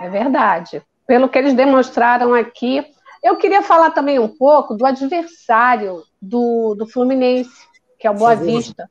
[0.00, 0.82] É verdade.
[1.06, 2.84] Pelo que eles demonstraram aqui,
[3.22, 7.68] eu queria falar também um pouco do adversário do, do Fluminense,
[7.98, 8.90] que é o Boa Vista.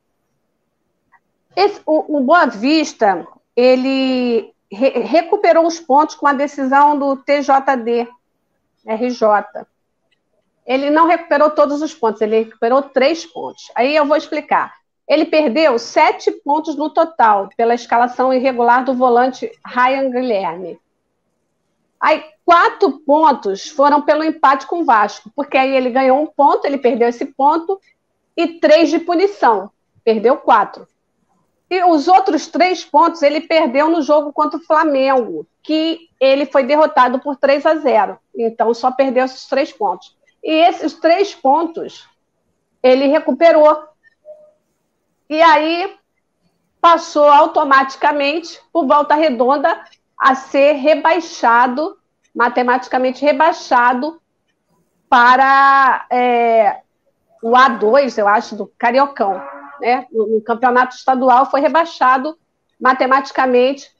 [1.55, 8.07] Esse, o, o Boa Vista, ele re recuperou os pontos com a decisão do TJD,
[8.85, 9.65] RJ.
[10.65, 13.71] Ele não recuperou todos os pontos, ele recuperou três pontos.
[13.75, 14.73] Aí eu vou explicar.
[15.07, 20.79] Ele perdeu sete pontos no total pela escalação irregular do volante Ryan Guilherme.
[21.99, 26.65] Aí, quatro pontos foram pelo empate com o Vasco, porque aí ele ganhou um ponto,
[26.65, 27.79] ele perdeu esse ponto,
[28.35, 29.69] e três de punição.
[30.03, 30.87] Perdeu quatro.
[31.73, 36.63] E os outros três pontos ele perdeu no jogo contra o Flamengo, que ele foi
[36.63, 38.19] derrotado por 3 a 0.
[38.37, 40.15] Então só perdeu esses três pontos.
[40.43, 42.07] E esses três pontos
[42.83, 43.85] ele recuperou.
[45.27, 45.97] E aí
[46.79, 49.83] passou automaticamente por volta redonda
[50.15, 51.97] a ser rebaixado,
[52.35, 54.21] matematicamente rebaixado
[55.09, 56.81] para é,
[57.41, 59.41] o A2, eu acho, do Cariocão.
[59.83, 62.37] Né, no, campeonato estadual, foi rebaixado
[62.79, 63.91] matematicamente.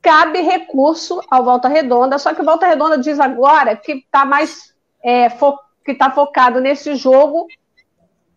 [0.00, 4.74] Cabe recurso ao Volta Redonda, só que o Volta Redonda diz agora que está mais
[5.04, 7.46] é, fo que está focado nesse jogo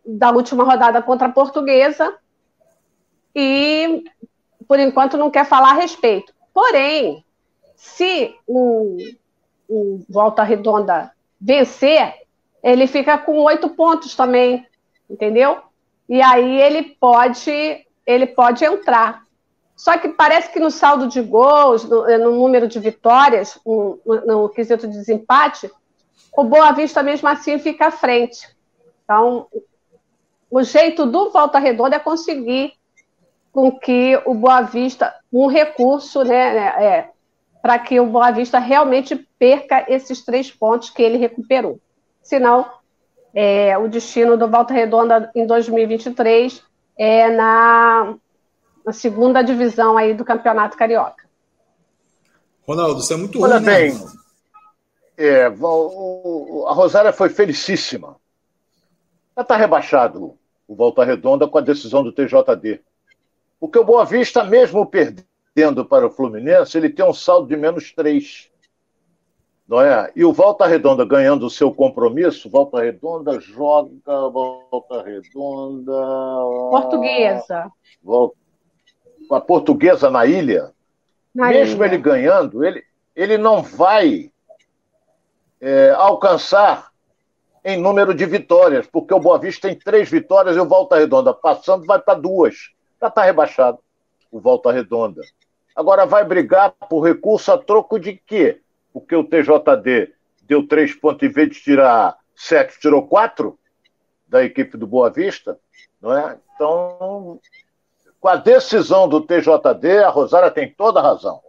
[0.05, 2.15] da última rodada contra a Portuguesa
[3.35, 4.03] e,
[4.67, 6.33] por enquanto, não quer falar a respeito.
[6.53, 7.25] Porém,
[7.75, 8.97] se o,
[9.67, 12.13] o Volta Redonda vencer,
[12.63, 14.65] ele fica com oito pontos também,
[15.09, 15.61] entendeu?
[16.11, 19.23] E aí ele pode, ele pode entrar.
[19.77, 24.25] Só que parece que no saldo de gols, no, no número de vitórias, no, no,
[24.25, 25.71] no quesito de desempate,
[26.35, 28.45] o Boa Vista mesmo assim fica à frente.
[29.05, 29.47] Então,
[30.49, 32.73] o jeito do Volta Redonda é conseguir
[33.53, 37.09] com que o Boa Vista, um recurso, né, né é,
[37.61, 41.79] para que o Boa Vista realmente perca esses três pontos que ele recuperou.
[42.21, 42.69] Senão,
[43.33, 46.63] é, o destino do Volta Redonda em 2023
[46.97, 48.15] é na,
[48.85, 51.29] na, segunda divisão aí do Campeonato Carioca.
[52.67, 53.73] Ronaldo, isso é muito Olha ruim, né?
[53.73, 54.05] bem, né?
[55.17, 58.17] é, a Rosária foi felicíssima.
[59.35, 62.81] Já está rebaixado o Volta Redonda com a decisão do TJD.
[63.59, 67.91] Porque o Boa Vista, mesmo perdendo para o Fluminense, ele tem um saldo de menos
[67.93, 68.50] três
[69.71, 70.11] não é?
[70.13, 73.89] E o Volta Redonda ganhando o seu compromisso, Volta Redonda joga,
[74.29, 75.93] Volta Redonda.
[76.69, 77.71] Portuguesa.
[78.03, 78.35] Volta,
[79.31, 80.73] a portuguesa na ilha.
[81.33, 81.85] Na mesmo ilha.
[81.85, 82.83] ele ganhando, ele,
[83.15, 84.29] ele não vai
[85.61, 86.91] é, alcançar
[87.63, 91.33] em número de vitórias, porque o Boa Vista tem três vitórias e o Volta Redonda
[91.33, 92.55] passando vai para duas.
[92.99, 93.79] Já está rebaixado
[94.29, 95.21] o Volta Redonda.
[95.73, 98.59] Agora vai brigar por recurso a troco de quê?
[98.93, 103.57] Porque o TJD deu três pontos em vez de tirar sete, tirou quatro
[104.27, 105.59] da equipe do Boa Vista,
[106.01, 106.37] não é?
[106.55, 107.39] Então,
[108.19, 111.41] com a decisão do TJD, a Rosária tem toda a razão.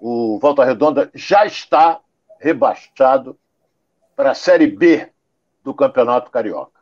[0.00, 2.00] O Volta Redonda já está
[2.38, 3.38] rebaixado
[4.14, 5.10] para a Série B
[5.62, 6.74] do Campeonato Carioca.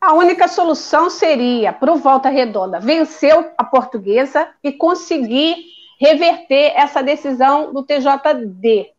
[0.00, 5.54] A única solução seria para o Volta Redonda vencer a portuguesa e conseguir
[6.00, 8.90] reverter essa decisão do TJD.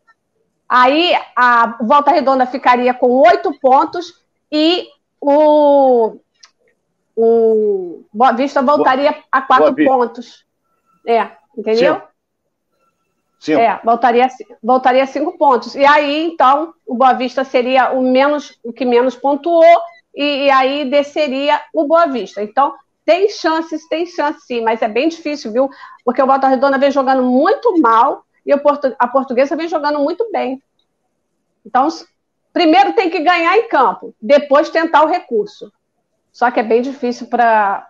[0.76, 4.88] Aí a Volta Redonda ficaria com oito pontos e
[5.22, 6.16] o,
[7.16, 10.44] o Boa Vista voltaria Boa, a quatro pontos.
[11.06, 12.02] É, entendeu?
[13.40, 13.54] Sim.
[13.54, 14.28] É, voltaria,
[14.64, 15.76] voltaria a cinco pontos.
[15.76, 19.80] E aí, então, o Boa Vista seria o menos, o que menos pontuou,
[20.16, 22.42] e, e aí desceria o Boa Vista.
[22.42, 22.74] Então,
[23.06, 25.70] tem chances, tem chances sim, mas é bem difícil, viu?
[26.04, 30.62] Porque o Volta Redonda vem jogando muito mal e a portuguesa vem jogando muito bem.
[31.66, 31.88] Então,
[32.52, 35.72] primeiro tem que ganhar em campo, depois tentar o recurso.
[36.32, 37.88] Só que é bem difícil para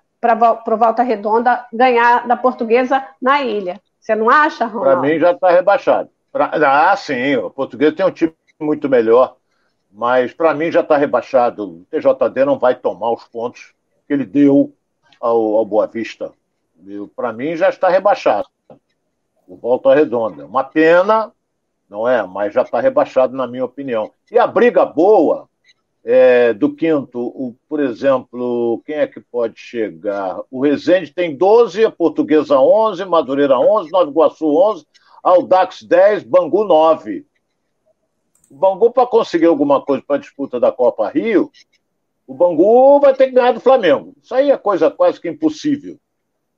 [0.67, 3.81] o Volta Redonda ganhar da portuguesa na ilha.
[3.99, 5.01] Você não acha, Ronaldo?
[5.01, 6.09] Para mim já está rebaixado.
[6.31, 6.51] Pra...
[6.53, 9.37] Ah, sim, o português tem um time muito melhor,
[9.91, 11.63] mas para mim já está rebaixado.
[11.63, 13.73] O TJD não vai tomar os pontos
[14.05, 14.73] que ele deu
[15.19, 16.31] ao, ao Boa Vista.
[17.15, 18.47] Para mim já está rebaixado
[19.47, 20.45] o Volta Redonda.
[20.45, 21.31] Uma pena,
[21.89, 22.25] não é?
[22.25, 24.11] Mas já está rebaixado, na minha opinião.
[24.31, 25.47] E a briga boa
[26.03, 30.41] é, do quinto, o, por exemplo, quem é que pode chegar?
[30.51, 34.85] O Resende tem 12, a Portuguesa 11, Madureira 11, Nova Iguaçu 11,
[35.23, 37.25] Aldax 10, Bangu 9.
[38.49, 41.49] O Bangu, para conseguir alguma coisa para a disputa da Copa Rio,
[42.27, 44.13] o Bangu vai ter que ganhar do Flamengo.
[44.21, 45.97] Isso aí é coisa quase que impossível.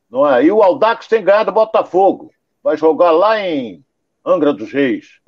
[0.10, 0.44] Não é?
[0.44, 2.32] E o Aldax tem ganhado do Botafogo
[2.66, 3.86] vai jogar lá em
[4.26, 5.22] Angra dos Reis.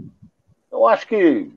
[0.71, 1.52] Eu acho que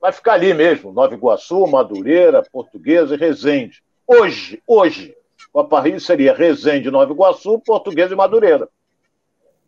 [0.00, 3.80] vai ficar ali mesmo, Nova Iguaçu, Madureira, Portuguesa e Resende.
[4.04, 5.16] Hoje, hoje,
[5.54, 8.68] o Aparrilho seria Resende, Nova Iguaçu, Portuguesa e Madureira.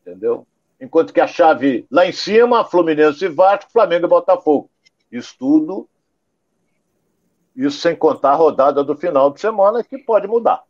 [0.01, 0.45] Entendeu?
[0.81, 4.69] Enquanto que a chave lá em cima, Fluminense e Vasco, Flamengo e Botafogo.
[5.13, 5.89] Isso tudo,
[7.55, 10.65] isso sem contar a rodada do final de semana, que pode mudar.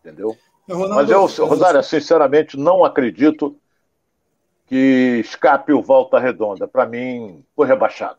[0.00, 0.34] Entendeu?
[0.66, 3.54] Ronaldo, Mas eu, Rosário, sinceramente, não acredito
[4.66, 6.66] que escape o Volta Redonda.
[6.66, 8.18] Para mim, foi rebaixado.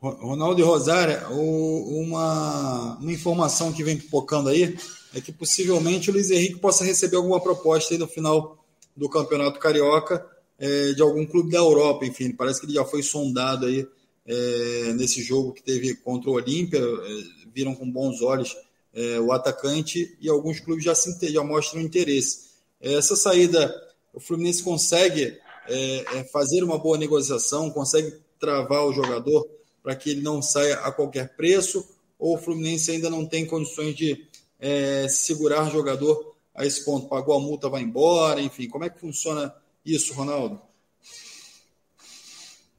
[0.00, 4.76] Ronaldo e Rosária, uma, uma informação que vem pipocando aí
[5.14, 8.62] é que possivelmente o Luiz Henrique possa receber alguma proposta aí no final
[8.94, 10.24] do Campeonato Carioca
[10.58, 13.86] é, de algum clube da Europa, enfim, parece que ele já foi sondado aí
[14.26, 17.22] é, nesse jogo que teve contra o Olímpia, é,
[17.54, 18.56] viram com bons olhos
[18.94, 22.46] é, o atacante e alguns clubes já, se, já mostram interesse.
[22.80, 23.74] Essa saída
[24.16, 25.38] o Fluminense consegue
[25.68, 29.46] é, é, fazer uma boa negociação, consegue travar o jogador
[29.82, 31.86] para que ele não saia a qualquer preço,
[32.18, 34.26] ou o Fluminense ainda não tem condições de
[34.58, 37.08] é, segurar jogador a esse ponto?
[37.08, 38.68] Pagou a multa, vai embora, enfim.
[38.68, 39.54] Como é que funciona
[39.84, 40.58] isso, Ronaldo?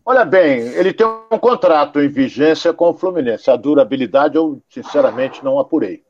[0.03, 3.51] Olha bem, ele tem um contrato em vigência com o Fluminense.
[3.51, 6.03] A durabilidade eu, sinceramente, não apurei.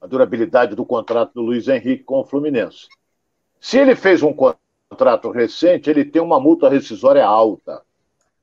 [0.00, 2.86] A durabilidade do contrato do Luiz Henrique com o Fluminense.
[3.60, 7.82] Se ele fez um contrato recente, ele tem uma multa rescisória alta.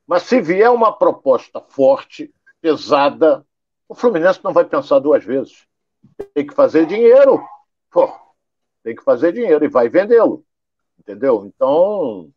[0.05, 3.45] Mas se vier uma proposta forte, pesada,
[3.87, 5.65] o Fluminense não vai pensar duas vezes.
[6.33, 7.41] Tem que fazer dinheiro.
[7.91, 8.11] Pô,
[8.83, 10.43] tem que fazer dinheiro e vai vendê-lo.
[10.99, 11.45] Entendeu?
[11.45, 12.29] Então,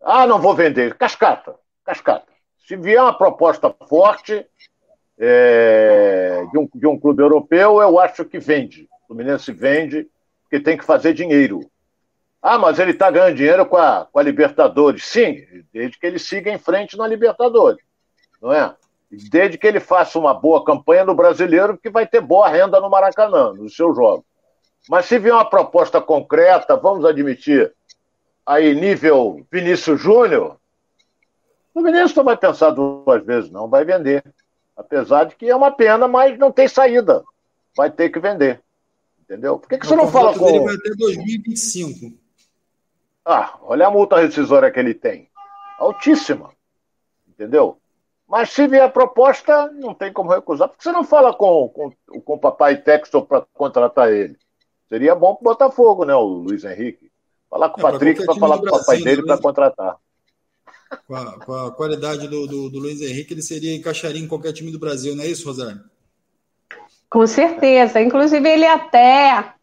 [0.00, 0.96] ah, não vou vender.
[0.96, 2.26] Cascata, cascata.
[2.66, 4.46] Se vier uma proposta forte
[5.18, 8.88] é, de, um, de um clube europeu, eu acho que vende.
[9.04, 10.08] O Fluminense vende,
[10.42, 11.60] porque tem que fazer dinheiro.
[12.46, 15.06] Ah, mas ele está ganhando dinheiro com a, com a Libertadores.
[15.06, 15.42] Sim,
[15.72, 17.82] desde que ele siga em frente na Libertadores.
[18.42, 18.76] Não é?
[19.10, 22.90] Desde que ele faça uma boa campanha no brasileiro, que vai ter boa renda no
[22.90, 24.26] Maracanã, nos seus jogos.
[24.90, 27.72] Mas se vier uma proposta concreta, vamos admitir,
[28.44, 30.58] aí nível Vinícius Júnior,
[31.72, 34.22] o Vinícius não vai pensar duas vezes, não, vai vender.
[34.76, 37.24] Apesar de que é uma pena, mas não tem saída.
[37.74, 38.60] Vai ter que vender.
[39.22, 39.58] Entendeu?
[39.58, 40.46] Por que, que você não fala com.
[40.46, 42.22] Ele vai até 2025.
[43.24, 45.28] Ah, olha a multa rescisória que ele tem.
[45.78, 46.50] Altíssima.
[47.26, 47.78] Entendeu?
[48.28, 50.68] Mas se vier a proposta, não tem como recusar.
[50.68, 54.36] Por que você não fala com, com, com o papai Texton para contratar ele?
[54.88, 57.10] Seria bom para o Botafogo, né, o Luiz Henrique?
[57.50, 59.96] Falar com o é, Patrick para falar com o papai dele para contratar.
[61.06, 64.52] Com a, com a qualidade do, do, do, Luiz Henrique, ele seria encaixaria em qualquer
[64.52, 65.80] time do Brasil, não é isso, Rosário?
[67.10, 68.00] Com certeza.
[68.00, 69.54] Inclusive, ele até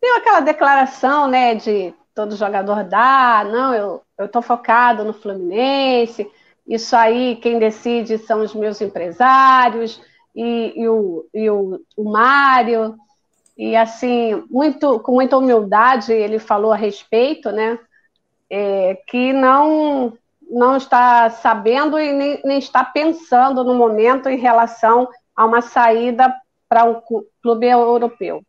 [0.00, 6.30] deu aquela declaração, né, de todo jogador dá, não, eu estou focado no Fluminense,
[6.66, 10.00] isso aí quem decide são os meus empresários
[10.34, 12.96] e, e o, e o, o Mário.
[13.56, 17.78] E assim, muito, com muita humildade, ele falou a respeito, né?
[18.50, 20.16] É, que não,
[20.48, 26.34] não está sabendo e nem, nem está pensando no momento em relação a uma saída
[26.68, 27.00] para um
[27.42, 28.42] clube europeu.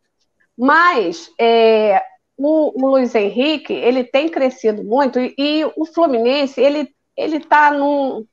[0.56, 2.02] Mas é,
[2.36, 7.70] o, o, Luiz Henrique ele tem crescido muito e, e o Fluminense ele ele está
[7.70, 8.26] num,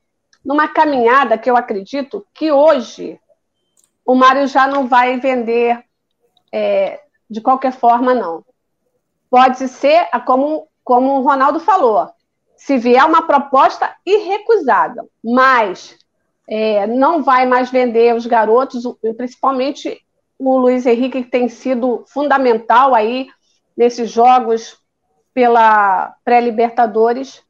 [0.44, 3.18] numa caminhada que eu acredito que hoje
[4.04, 5.82] o Mário já não vai vender
[6.52, 8.44] é, de qualquer forma, não.
[9.30, 12.08] Pode ser, como, como o Ronaldo falou,
[12.56, 15.96] se vier uma proposta irrecusável, mas
[16.46, 18.84] é, não vai mais vender os garotos,
[19.16, 20.00] principalmente
[20.38, 23.28] o Luiz Henrique, que tem sido fundamental aí
[23.76, 24.78] nesses jogos
[25.32, 27.42] pela pré-Libertadores,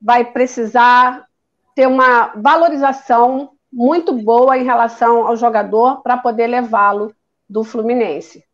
[0.00, 1.26] vai precisar
[1.74, 7.14] ter uma valorização muito boa em relação ao jogador para poder levá-lo
[7.48, 8.44] do Fluminense.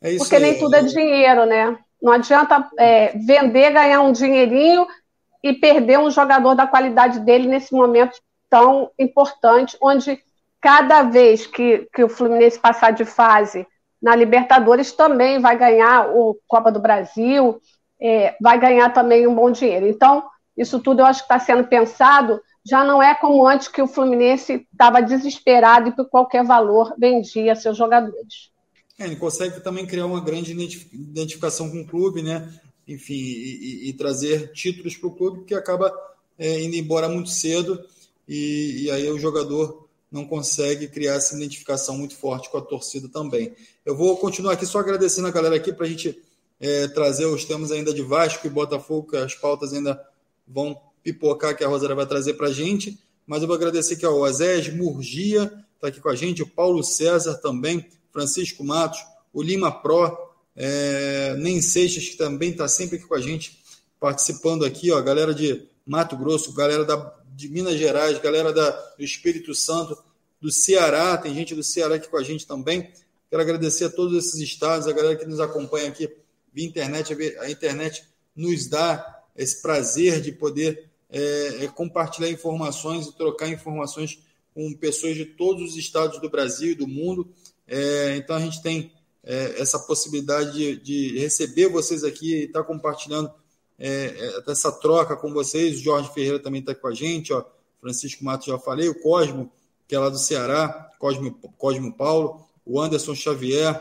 [0.00, 0.42] É Porque aí.
[0.42, 1.78] nem tudo é dinheiro, né?
[2.00, 4.86] Não adianta é, vender, ganhar um dinheirinho
[5.42, 8.20] e perder um jogador da qualidade dele nesse momento
[8.50, 10.22] tão importante, onde
[10.60, 13.66] cada vez que, que o Fluminense passar de fase
[14.02, 17.60] na Libertadores também vai ganhar o Copa do Brasil,
[18.00, 19.86] é, vai ganhar também um bom dinheiro.
[19.86, 20.24] Então,
[20.56, 23.88] isso tudo eu acho que está sendo pensado já não é como antes que o
[23.88, 28.50] Fluminense estava desesperado e por qualquer valor vendia seus jogadores.
[28.98, 30.52] É, ele consegue também criar uma grande
[30.92, 32.48] identificação com o clube, né?
[32.86, 35.92] Enfim, e, e, e trazer títulos para o clube que acaba
[36.38, 37.80] é, indo embora muito cedo
[38.28, 39.81] e, e, aí o jogador
[40.12, 43.54] não consegue criar essa identificação muito forte com a torcida também.
[43.84, 46.22] Eu vou continuar aqui só agradecendo a galera aqui para a gente
[46.60, 50.00] é, trazer os temas ainda de Vasco e Botafogo, que as pautas ainda
[50.46, 52.98] vão pipocar que a Rosária vai trazer para a gente.
[53.26, 56.84] Mas eu vou agradecer aqui ao Azés, Murgia, está aqui com a gente, o Paulo
[56.84, 59.00] César também, Francisco Matos,
[59.32, 60.16] o Lima Pro,
[60.54, 63.58] é, Nem Seixas, que também está sempre aqui com a gente,
[63.98, 66.96] participando aqui, ó, galera de Mato Grosso, galera da,
[67.34, 69.96] de Minas Gerais, galera da, do Espírito Santo,
[70.40, 72.92] do Ceará, tem gente do Ceará aqui com a gente também.
[73.30, 76.10] Quero agradecer a todos esses estados, a galera que nos acompanha aqui
[76.52, 77.16] via internet.
[77.40, 78.04] A internet
[78.34, 84.18] nos dá esse prazer de poder é, é compartilhar informações e trocar informações
[84.54, 87.28] com pessoas de todos os estados do Brasil e do mundo.
[87.66, 92.60] É, então a gente tem é, essa possibilidade de, de, receber vocês aqui e estar
[92.60, 93.32] tá compartilhando
[93.78, 95.78] é, é, essa troca com vocês.
[95.78, 97.44] O Jorge Ferreira também está com a gente, ó.
[97.80, 99.50] Francisco Matos já falei, o Cosmo,
[99.88, 103.80] que é lá do Ceará, Cosmo, Cosmo Paulo, o Anderson Xavier.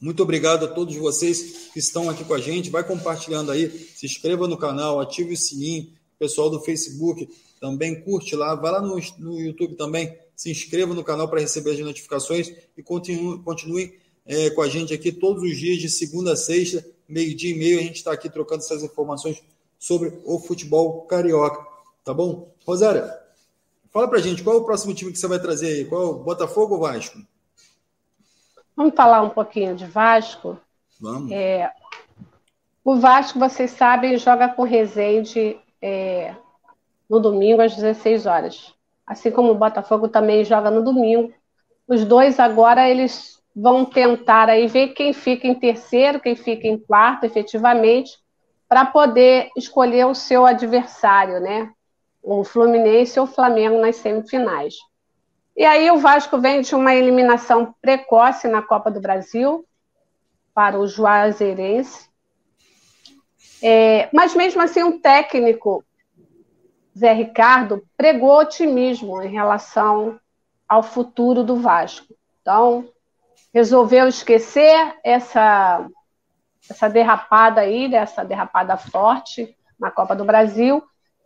[0.00, 2.70] Muito obrigado a todos vocês que estão aqui com a gente.
[2.70, 7.28] Vai compartilhando aí, se inscreva no canal, ative o sininho, pessoal do Facebook
[7.60, 11.70] também curte lá, vai lá no, no YouTube também, se inscreva no canal para receber
[11.70, 16.34] as notificações e continue, continue é, com a gente aqui todos os dias, de segunda
[16.34, 19.42] a sexta, meio-dia e meio, a gente está aqui trocando essas informações
[19.78, 21.66] sobre o futebol carioca,
[22.04, 22.52] tá bom?
[22.66, 23.12] Rosária,
[23.90, 25.84] fala pra gente, qual é o próximo time que você vai trazer aí?
[25.84, 27.18] Qual é o Botafogo ou Vasco?
[28.76, 30.58] Vamos falar um pouquinho de Vasco?
[31.00, 31.30] Vamos.
[31.30, 31.70] É,
[32.84, 36.34] o Vasco, vocês sabem, joga com Resende é,
[37.08, 38.74] no domingo às 16 horas.
[39.06, 41.32] Assim como o Botafogo também joga no domingo.
[41.86, 46.78] Os dois agora eles vão tentar aí ver quem fica em terceiro, quem fica em
[46.78, 48.18] quarto, efetivamente,
[48.68, 51.70] para poder escolher o seu adversário, né?
[52.22, 54.74] O Fluminense ou o Flamengo nas semifinais.
[55.56, 59.64] E aí o Vasco vem de uma eliminação precoce na Copa do Brasil
[60.52, 62.08] para o Juazeirense.
[63.62, 65.84] É, mas mesmo assim, um técnico
[66.98, 70.18] Zé Ricardo pregou otimismo em relação
[70.68, 72.14] ao futuro do Vasco.
[72.40, 72.88] Então,
[73.54, 75.86] resolveu esquecer essa,
[76.68, 80.82] essa derrapada aí, essa derrapada forte na Copa do Brasil,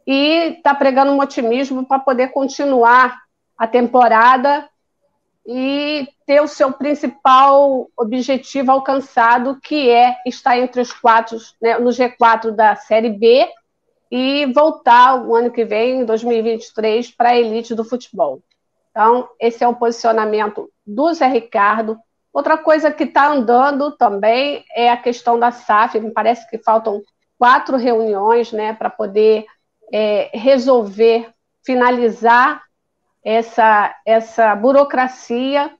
[0.06, 3.18] e está pregando um otimismo para poder continuar
[3.56, 4.68] a temporada
[5.46, 11.88] e ter o seu principal objetivo alcançado, que é estar entre os quatro, né, no
[11.88, 13.48] G4 da Série B
[14.10, 18.42] e voltar o ano que vem, em 2023, para a elite do futebol.
[18.90, 21.98] Então, esse é o posicionamento do Zé Ricardo.
[22.32, 25.98] Outra coisa que está andando também é a questão da SAF.
[25.98, 27.02] Me parece que faltam
[27.38, 29.46] quatro reuniões né, para poder
[29.92, 31.32] é, resolver,
[31.64, 32.62] finalizar
[33.24, 35.72] essa, essa burocracia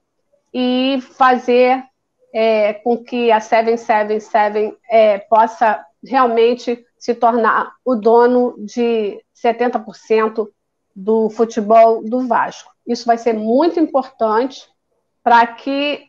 [0.53, 1.83] e fazer
[2.33, 10.47] é, com que a 777 é, possa realmente se tornar o dono de 70%
[10.95, 12.71] do futebol do Vasco.
[12.85, 14.67] Isso vai ser muito importante
[15.23, 16.08] para que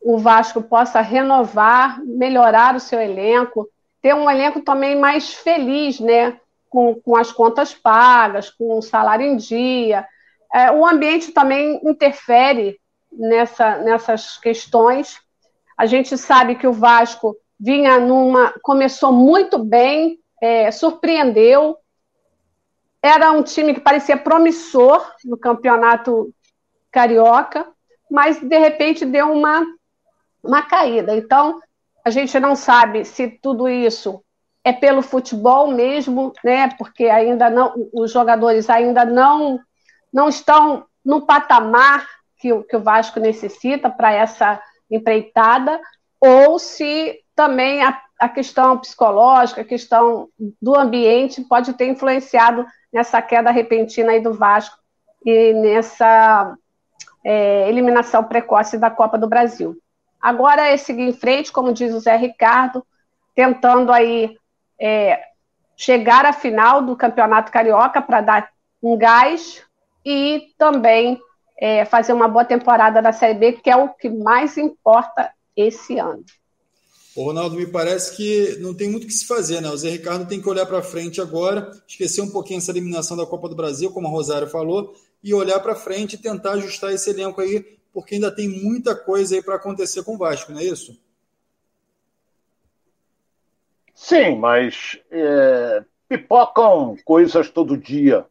[0.00, 3.68] o Vasco possa renovar, melhorar o seu elenco,
[4.00, 6.38] ter um elenco também mais feliz, né?
[6.68, 10.06] Com, com as contas pagas, com o salário em dia.
[10.54, 12.80] É, o ambiente também interfere
[13.12, 15.18] nessa, nessas questões.
[15.76, 18.54] A gente sabe que o Vasco vinha numa.
[18.62, 21.76] começou muito bem, é, surpreendeu.
[23.02, 26.32] Era um time que parecia promissor no campeonato
[26.90, 27.66] carioca,
[28.10, 29.64] mas de repente deu uma,
[30.42, 31.14] uma caída.
[31.16, 31.60] Então,
[32.04, 34.22] a gente não sabe se tudo isso
[34.64, 36.68] é pelo futebol mesmo, né?
[36.76, 39.58] Porque ainda não, os jogadores ainda não
[40.12, 42.04] não estão no patamar
[42.36, 44.60] que, que o Vasco necessita para essa
[44.90, 45.80] empreitada,
[46.20, 50.28] ou se também a, a questão psicológica, a questão
[50.60, 54.76] do ambiente pode ter influenciado nessa queda repentina aí do Vasco
[55.24, 56.56] e nessa
[57.24, 59.76] é, eliminação precoce da Copa do Brasil.
[60.20, 62.84] Agora é seguir em frente, como diz o Zé Ricardo,
[63.34, 64.36] tentando aí
[64.78, 65.20] é,
[65.76, 68.50] chegar à final do Campeonato Carioca para dar
[68.82, 69.62] um gás
[70.04, 71.20] e também
[71.56, 75.98] é, fazer uma boa temporada da Série B, que é o que mais importa esse
[75.98, 76.24] ano.
[77.14, 79.68] O Ronaldo, me parece que não tem muito o que se fazer, né?
[79.68, 83.26] O Zé Ricardo tem que olhar para frente agora, esquecer um pouquinho essa eliminação da
[83.26, 87.10] Copa do Brasil, como a Rosário falou, e olhar para frente e tentar ajustar esse
[87.10, 90.64] elenco aí, porque ainda tem muita coisa aí para acontecer com o Vasco, não é
[90.64, 90.98] isso?
[93.94, 98.26] Sim, mas é, pipocam coisas todo dia.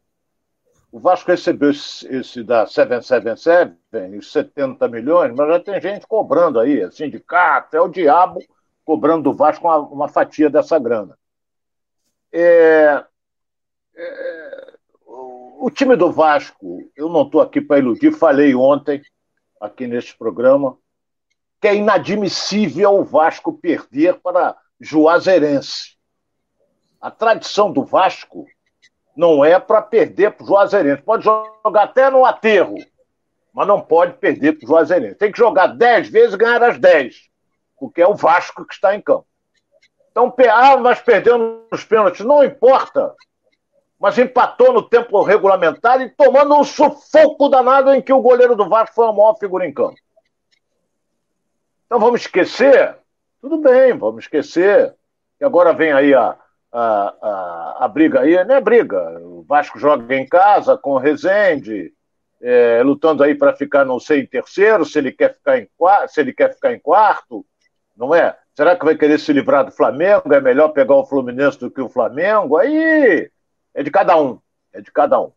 [0.90, 3.76] O Vasco recebeu esse, esse da 777,
[4.18, 8.40] os 70 milhões, mas já tem gente cobrando aí, sindicato, é o diabo
[8.84, 11.16] cobrando do Vasco uma, uma fatia dessa grana.
[12.32, 13.04] É,
[13.94, 14.74] é,
[15.60, 19.00] o time do Vasco, eu não estou aqui para iludir, falei ontem,
[19.60, 20.78] aqui neste programa,
[21.60, 25.96] que é inadmissível o Vasco perder para Juazeirense.
[27.00, 28.46] A tradição do Vasco
[29.14, 31.02] não é para perder para o Juazeirense.
[31.02, 32.76] Pode jogar até no aterro,
[33.52, 35.16] mas não pode perder para o Juazeirense.
[35.16, 37.30] Tem que jogar 10 vezes e ganhar as 10
[37.80, 39.26] porque é o Vasco que está em campo.
[40.10, 43.14] Então, ah, mas perdeu nos pênaltis, não importa.
[44.00, 48.68] Mas empatou no tempo regulamentar e tomando um sufoco danado em que o goleiro do
[48.68, 49.96] Vasco foi a maior figura em campo.
[51.84, 52.96] Então vamos esquecer?
[53.42, 54.94] Tudo bem, vamos esquecer.
[55.38, 56.34] E agora vem aí a,
[56.72, 59.20] a, a, a briga aí, não é briga.
[59.20, 61.92] O Vasco joga em casa com o Rezende,
[62.40, 65.68] é, lutando aí para ficar, não sei, em terceiro, se ele quer ficar em
[66.08, 67.44] se ele quer ficar em quarto
[68.00, 68.34] não é?
[68.54, 70.32] Será que vai querer se livrar do Flamengo?
[70.32, 72.56] É melhor pegar o Fluminense do que o Flamengo?
[72.56, 73.30] Aí
[73.74, 74.38] é de cada um,
[74.72, 75.32] é de cada um.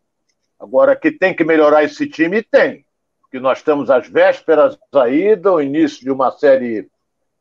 [0.58, 2.84] Agora, que tem que melhorar esse time, tem.
[3.20, 6.88] Porque nós estamos às vésperas aí do início de uma série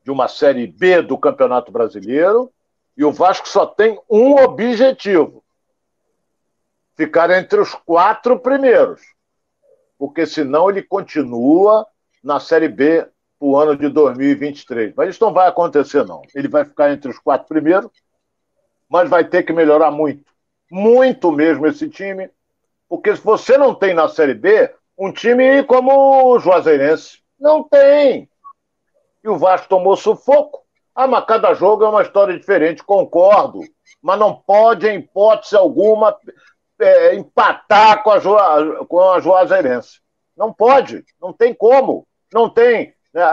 [0.03, 2.51] de uma série B do Campeonato Brasileiro,
[2.95, 5.43] e o Vasco só tem um objetivo:
[6.95, 9.01] ficar entre os quatro primeiros.
[9.97, 11.87] Porque senão ele continua
[12.23, 13.07] na Série B
[13.39, 14.93] o ano de 2023.
[14.95, 16.21] Mas isso não vai acontecer, não.
[16.35, 17.91] Ele vai ficar entre os quatro primeiros,
[18.89, 20.32] mas vai ter que melhorar muito.
[20.73, 22.31] Muito mesmo esse time.
[22.89, 28.27] Porque se você não tem na Série B um time como o Juazeirense, não tem.
[29.23, 30.63] E o Vasco tomou sufoco.
[30.95, 33.59] Ah, mas cada jogo é uma história diferente, concordo.
[34.01, 36.17] Mas não pode, em hipótese alguma,
[36.81, 40.01] é, empatar com a, com a Juazeirense.
[40.35, 42.07] Não pode, não tem como.
[42.33, 43.23] Não tem, né,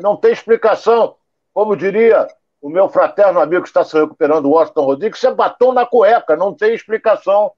[0.00, 1.16] não tem explicação.
[1.52, 2.26] Como diria
[2.60, 6.36] o meu fraterno amigo que está se recuperando, Washington Rodrigues, isso é batom na cueca,
[6.36, 7.52] não tem explicação.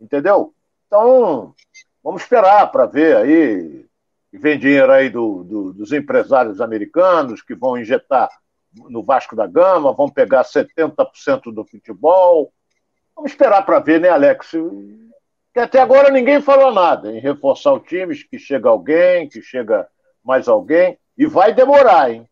[0.00, 0.54] Entendeu?
[0.86, 1.54] Então,
[2.02, 3.84] vamos esperar para ver aí.
[4.32, 8.28] Vem dinheiro aí do, do, dos empresários americanos que vão injetar
[8.88, 12.52] no Vasco da Gama, vão pegar 70% do futebol.
[13.14, 14.50] Vamos esperar para ver, né, Alex?
[15.52, 19.86] Que até agora ninguém falou nada em reforçar o time, que chega alguém, que chega
[20.24, 22.28] mais alguém, e vai demorar, hein,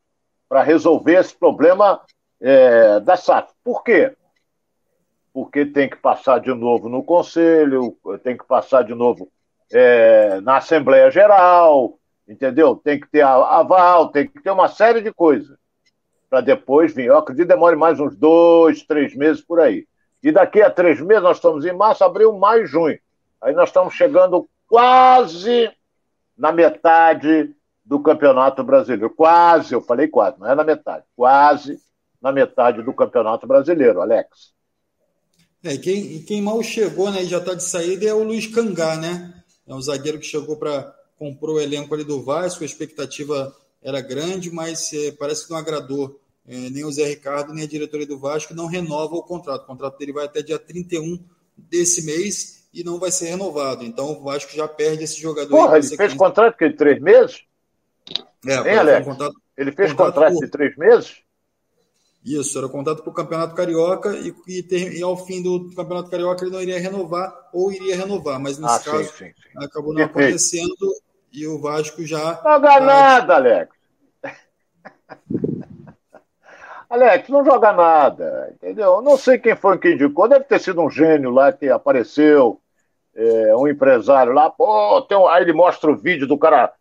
[0.53, 1.99] para resolver esse problema
[2.39, 3.55] é, da SAF.
[3.65, 4.15] Por quê?
[5.33, 9.33] Porque tem que passar de novo no Conselho, tem que passar de novo
[9.73, 11.99] é, na Assembleia Geral,
[12.29, 12.77] entendeu?
[12.77, 15.57] Tem que ter aval, tem que ter uma série de coisas
[16.29, 17.07] para depois vir.
[17.07, 19.87] Eu acredito que demore mais uns dois, três meses por aí.
[20.23, 22.99] E daqui a três meses, nós estamos em março, abril, maio, junho.
[23.41, 25.73] Aí nós estamos chegando quase
[26.37, 29.11] na metade do Campeonato Brasileiro.
[29.11, 31.05] Quase, eu falei quase, não é na metade.
[31.17, 31.81] Quase
[32.21, 34.53] na metade do Campeonato Brasileiro, Alex.
[35.65, 38.97] É, quem, quem mal chegou né, e já está de saída é o Luiz Cangá,
[38.97, 39.33] né?
[39.67, 44.01] É um zagueiro que chegou para compor o elenco ali do Vasco, a expectativa era
[44.01, 48.07] grande, mas é, parece que não agradou é, nem o Zé Ricardo, nem a diretoria
[48.07, 49.63] do Vasco, não renova o contrato.
[49.63, 51.19] O contrato dele vai até dia 31
[51.57, 53.85] desse mês e não vai ser renovado.
[53.85, 55.51] Então o Vasco já perde esse jogador.
[55.51, 57.43] Porra, ele fez contrato de três meses?
[58.47, 59.07] É, hein, Alex?
[59.07, 60.45] Um contrato, ele fez contrato, contrato por...
[60.45, 61.23] de três meses?
[62.25, 66.09] Isso, era contrato para o Campeonato Carioca e, e, ter, e, ao fim do Campeonato
[66.09, 69.65] Carioca ele não iria renovar ou iria renovar, mas nesse ah, caso sim, sim, sim.
[69.65, 70.95] acabou não acontecendo
[71.33, 72.41] e o Vasco já.
[72.45, 73.75] Não joga nada, Alex.
[76.89, 79.03] Alex, não joga nada, entendeu?
[79.03, 82.61] Não sei quem foi que indicou, deve ter sido um gênio lá que apareceu,
[83.17, 85.27] é, um empresário lá, pô, tem um...
[85.27, 86.73] aí ele mostra o vídeo do cara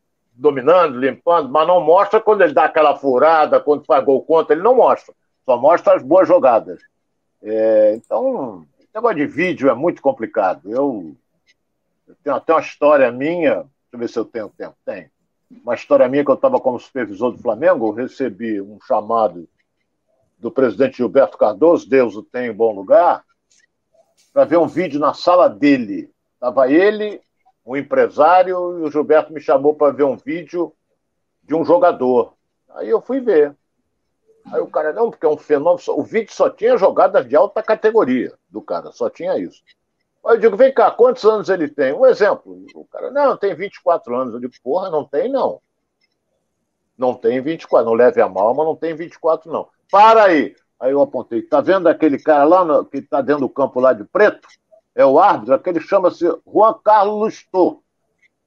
[0.42, 4.64] dominando, limpando, mas não mostra quando ele dá aquela furada, quando faz gol contra, ele
[4.64, 5.14] não mostra,
[5.46, 6.82] só mostra as boas jogadas.
[7.44, 10.72] É, então, negócio de vídeo é muito complicado.
[10.72, 11.16] Eu,
[12.08, 15.12] eu tenho até uma história minha, deixa eu ver se eu tenho tempo, tem.
[15.64, 19.48] Uma história minha que eu estava como supervisor do Flamengo, eu recebi um chamado
[20.39, 23.24] do presidente Gilberto Cardoso, Deus o tem em bom lugar,
[24.34, 26.10] para ver um vídeo na sala dele.
[26.34, 27.22] Estava ele,
[27.66, 30.74] um empresário, e o Gilberto me chamou para ver um vídeo
[31.43, 32.34] de um jogador.
[32.70, 33.55] Aí eu fui ver.
[34.51, 35.82] Aí o cara, não, porque é um fenômeno.
[35.89, 39.62] O vídeo só tinha jogadas de alta categoria do cara, só tinha isso.
[40.26, 41.93] Aí eu digo, vem cá, quantos anos ele tem?
[41.93, 42.66] Um exemplo.
[42.76, 44.34] O cara, não, tem 24 anos.
[44.34, 45.62] Eu digo, porra, não tem não.
[46.97, 47.86] Não tem 24.
[47.86, 49.68] Não leve a mal, mas não tem 24, não.
[49.91, 50.55] Para aí.
[50.80, 51.41] Aí eu apontei.
[51.41, 54.47] Tá vendo aquele cara lá no, que está dentro do campo lá de preto?
[54.96, 57.80] É o árbitro, aquele chama-se Juan Carlos Lustor.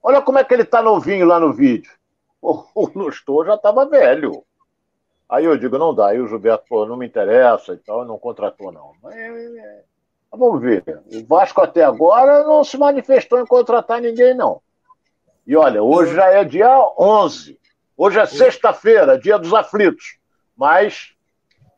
[0.01, 1.91] Olha como é que ele está novinho lá no vídeo.
[2.47, 4.43] O, o Lustor já estava velho.
[5.27, 6.09] Aí eu digo, não dá.
[6.09, 8.91] Aí o Gilberto, pô, não me interessa e tal, não contratou, não.
[9.01, 9.83] Mas, é,
[10.31, 10.83] vamos ver.
[11.11, 14.61] O Vasco até agora não se manifestou em contratar ninguém, não.
[15.47, 17.59] E olha, hoje já é dia 11.
[17.97, 20.19] Hoje é sexta-feira, dia dos aflitos.
[20.55, 21.15] Mas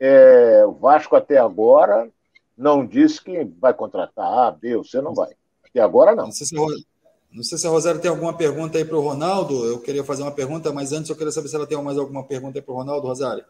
[0.00, 2.10] é, o Vasco até agora
[2.58, 5.30] não disse que vai contratar A, B, ou C, não vai.
[5.64, 6.24] Até agora não.
[6.24, 9.64] Não sei se, não sei se a Rosário tem alguma pergunta aí para o Ronaldo.
[9.64, 12.24] Eu queria fazer uma pergunta, mas antes eu queria saber se ela tem mais alguma
[12.24, 13.44] pergunta aí para o Ronaldo, Rosário.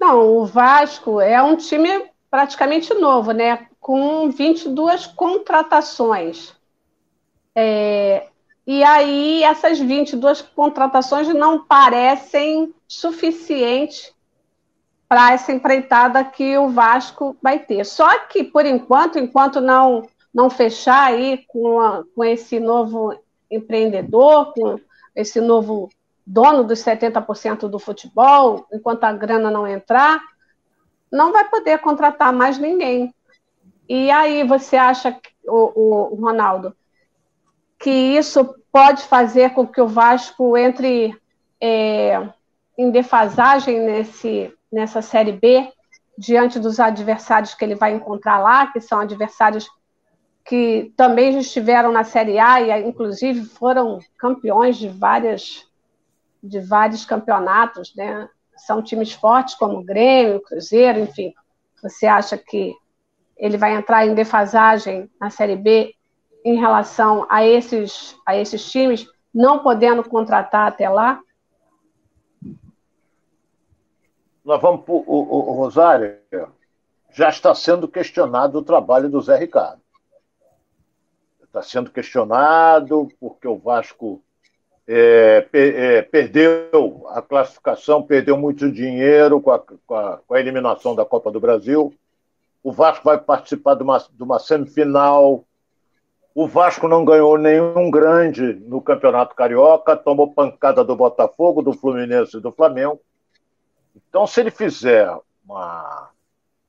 [0.00, 3.68] Não, o Vasco é um time praticamente novo, né?
[3.78, 6.54] Com 22 contratações.
[7.54, 8.26] É,
[8.66, 14.12] e aí, essas 22 contratações não parecem suficientes
[15.08, 17.84] para essa empreitada que o Vasco vai ter.
[17.84, 23.16] Só que, por enquanto, enquanto não, não fechar aí com, a, com esse novo
[23.50, 24.80] empreendedor, com
[25.14, 25.88] esse novo
[26.26, 30.20] dono dos 70% do futebol, enquanto a grana não entrar,
[31.10, 33.14] não vai poder contratar mais ninguém.
[33.88, 36.74] E aí você acha, o, o Ronaldo,
[37.78, 41.16] que isso pode fazer com que o Vasco entre
[41.60, 42.28] é,
[42.76, 45.72] em defasagem nesse, nessa Série B,
[46.18, 49.66] diante dos adversários que ele vai encontrar lá, que são adversários
[50.44, 55.66] que também estiveram na Série A e, inclusive, foram campeões de várias
[56.42, 58.28] de vários campeonatos, né?
[58.54, 61.32] São times fortes como o Grêmio, o Cruzeiro, enfim.
[61.82, 62.74] Você acha que
[63.36, 65.94] ele vai entrar em defasagem na Série B
[66.44, 71.18] em relação a esses, a esses times, não podendo contratar até lá?
[74.46, 76.18] Nós vamos o, o, o Rosário
[77.12, 79.80] já está sendo questionado o trabalho do Zé Ricardo.
[81.42, 84.22] Está sendo questionado porque o Vasco
[84.86, 90.94] é, é, perdeu a classificação, perdeu muito dinheiro com a, com, a, com a, eliminação
[90.94, 91.92] da Copa do Brasil.
[92.62, 95.44] O Vasco vai participar de uma, de uma semifinal.
[96.32, 102.36] O Vasco não ganhou nenhum grande no Campeonato Carioca, tomou pancada do Botafogo, do Fluminense
[102.36, 103.00] e do Flamengo.
[104.16, 105.14] Então, se ele fizer
[105.46, 106.08] uma,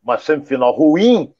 [0.03, 1.33] uma semifinal ruim,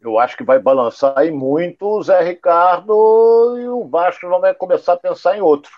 [0.00, 4.54] eu acho que vai balançar aí muito o Zé Ricardo e o Vasco não vai
[4.54, 5.72] começar a pensar em outro.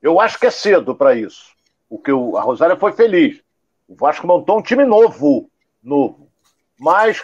[0.00, 1.50] Eu acho que é cedo para isso.
[1.88, 3.42] O que o, a Rosária foi feliz.
[3.88, 5.50] O Vasco montou um time novo,
[5.82, 6.28] novo.
[6.78, 7.20] Mas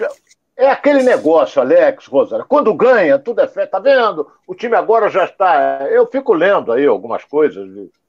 [0.57, 2.45] é aquele negócio, Alex, Rosária.
[2.45, 3.65] Quando ganha, tudo é fé.
[3.65, 4.29] Tá vendo?
[4.45, 5.87] O time agora já está.
[5.89, 7.65] Eu fico lendo aí algumas coisas,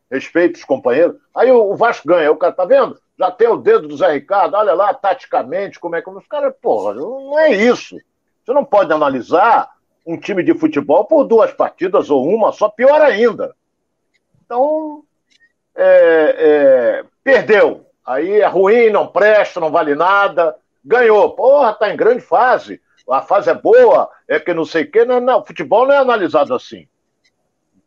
[0.09, 1.17] respeito os companheiros.
[1.35, 2.31] Aí o, Vasco ganha.
[2.31, 2.99] O cara tá vendo?
[3.17, 6.09] já tem o dedo do Zé Ricardo, olha lá, taticamente, como é que.
[6.09, 7.97] Os caras, porra, não é isso.
[8.45, 9.71] Você não pode analisar
[10.05, 13.55] um time de futebol por duas partidas ou uma, só pior ainda.
[14.45, 15.03] Então,
[15.75, 17.85] é, é, perdeu.
[18.05, 20.55] Aí é ruim, não presta, não vale nada.
[20.85, 21.31] Ganhou.
[21.31, 22.79] Porra, tá em grande fase.
[23.09, 25.03] A fase é boa, é que não sei o quê.
[25.03, 26.87] Não, não, futebol não é analisado assim.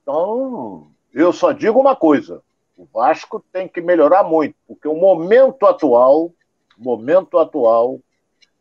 [0.02, 2.42] Então, eu só digo uma coisa:
[2.76, 6.32] o Vasco tem que melhorar muito, porque o momento atual,
[6.78, 8.00] momento atual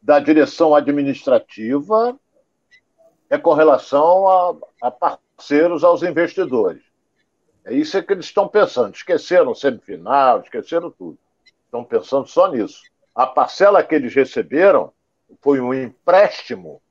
[0.01, 2.17] da direção administrativa
[3.29, 6.81] é com relação a, a parceiros, aos investidores.
[7.65, 8.95] É isso que eles estão pensando.
[8.95, 11.17] Esqueceram semifinal, esqueceram tudo.
[11.65, 12.81] Estão pensando só nisso.
[13.13, 14.91] A parcela que eles receberam
[15.41, 16.81] foi um empréstimo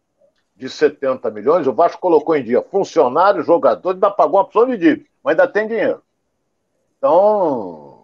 [0.54, 1.66] de 70 milhões.
[1.66, 5.46] O Vasco colocou em dia funcionários, jogadores, ainda pagou uma opção de dívida, mas ainda
[5.46, 6.02] tem dinheiro.
[6.96, 8.02] Então,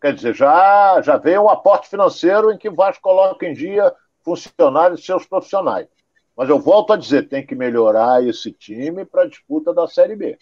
[0.00, 3.94] quer dizer, já, já veio um aporte financeiro em que o Vasco coloca em dia
[4.24, 5.86] funcionários e seus profissionais.
[6.34, 10.16] Mas eu volto a dizer, tem que melhorar esse time para a disputa da Série
[10.16, 10.38] B.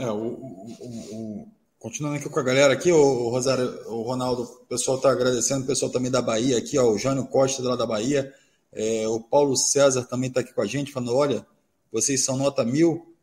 [0.00, 1.48] É, o, o, o,
[1.78, 5.66] continuando aqui com a galera aqui, o, Rosário, o Ronaldo, o pessoal está agradecendo, o
[5.68, 8.34] pessoal também da Bahia aqui, ó, o Jânio Costa lá da Bahia,
[8.72, 11.46] é, o Paulo César também está aqui com a gente, falando, olha,
[11.92, 13.14] vocês são nota mil,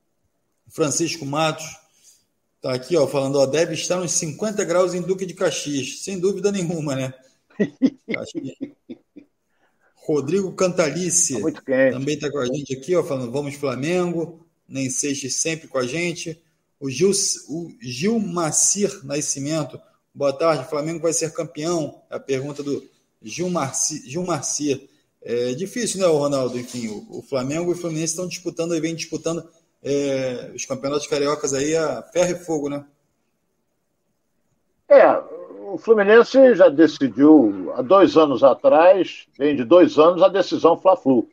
[0.68, 1.66] Francisco Matos
[2.56, 6.18] está aqui, ó, falando, ó, deve estar uns 50 graus em Duque de Caxias, sem
[6.18, 7.14] dúvida nenhuma, né?
[9.96, 15.36] Rodrigo Cantalice tá também está com a gente aqui, ó, falando, vamos Flamengo, nem Seixas
[15.36, 16.42] sempre com a gente.
[16.80, 17.12] O Gil,
[17.48, 19.80] o Gil Macir Nascimento,
[20.14, 22.02] boa tarde, Flamengo vai ser campeão?
[22.10, 22.84] É a pergunta do
[23.22, 24.90] Gil Marci, Gil Marcir.
[25.26, 26.60] É difícil, né, Ronaldo?
[26.60, 29.48] Enfim, o, Flamengo e o Fluminense estão disputando, e vem disputando
[29.82, 32.86] é, os campeonatos cariocas aí a ferro e fogo, né?
[34.90, 35.18] É,
[35.72, 41.28] o Fluminense já decidiu há dois anos atrás, vem de dois anos, a decisão Fla-Flu.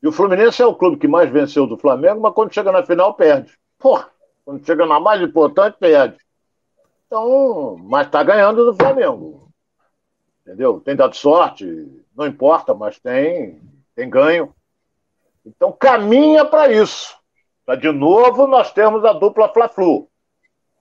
[0.00, 2.84] E o Fluminense é o clube que mais venceu do Flamengo, mas quando chega na
[2.84, 3.52] final, perde.
[3.76, 4.08] Porra,
[4.44, 6.16] quando chega na mais importante, perde.
[7.06, 9.48] Então, mas está ganhando do Flamengo.
[10.42, 10.80] Entendeu?
[10.80, 13.60] Tem dado sorte, não importa, mas tem,
[13.94, 14.54] tem ganho.
[15.44, 17.16] Então caminha para isso.
[17.66, 20.08] Para de novo nós temos a dupla Fla-Flu.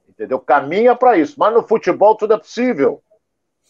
[0.08, 0.40] Entendeu?
[0.40, 1.36] Caminha para isso.
[1.38, 3.02] Mas no futebol tudo é possível.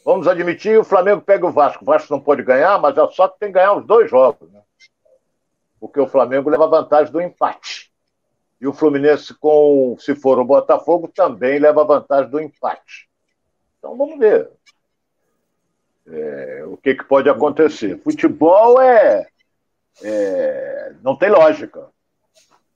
[0.04, 1.84] Vamos admitir, o Flamengo pega o Vasco.
[1.84, 4.52] O Vasco não pode ganhar, mas é só que tem que ganhar os dois jogos.
[4.52, 4.62] Né?
[5.80, 7.92] Porque o Flamengo leva vantagem do empate.
[8.60, 13.10] E o Fluminense, com, se for o Botafogo, também leva vantagem do empate.
[13.78, 14.50] Então vamos ver.
[16.06, 18.00] É, o que, que pode acontecer.
[18.04, 19.28] Futebol é,
[20.02, 21.88] é, não tem lógica.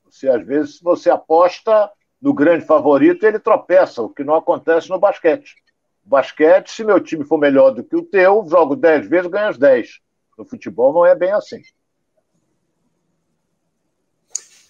[0.10, 5.00] Se às vezes você aposta no grande favorito, ele tropeça, o que não acontece no
[5.00, 5.56] basquete.
[6.04, 9.58] Basquete, se meu time for melhor do que o teu, jogo 10 vezes, ganho as
[9.58, 10.00] 10.
[10.38, 11.62] No futebol não é bem assim.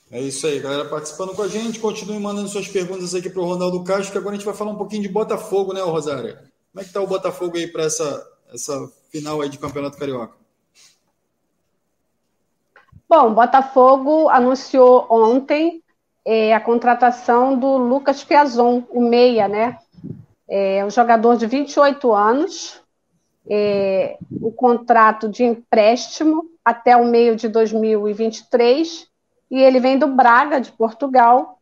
[0.09, 1.79] É isso aí, galera participando com a gente.
[1.79, 4.71] Continue mandando suas perguntas aqui para o Ronaldo Castro, que agora a gente vai falar
[4.71, 6.33] um pouquinho de Botafogo, né, Rosário?
[6.33, 10.35] Como é que está o Botafogo aí para essa, essa final aí de Campeonato Carioca?
[13.09, 15.81] Bom, Botafogo anunciou ontem
[16.25, 19.77] é, a contratação do Lucas Piazon, o meia, né?
[20.47, 22.81] É um jogador de 28 anos,
[23.49, 29.07] é, o contrato de empréstimo até o meio de 2023,
[29.49, 31.61] e ele vem do Braga, de Portugal,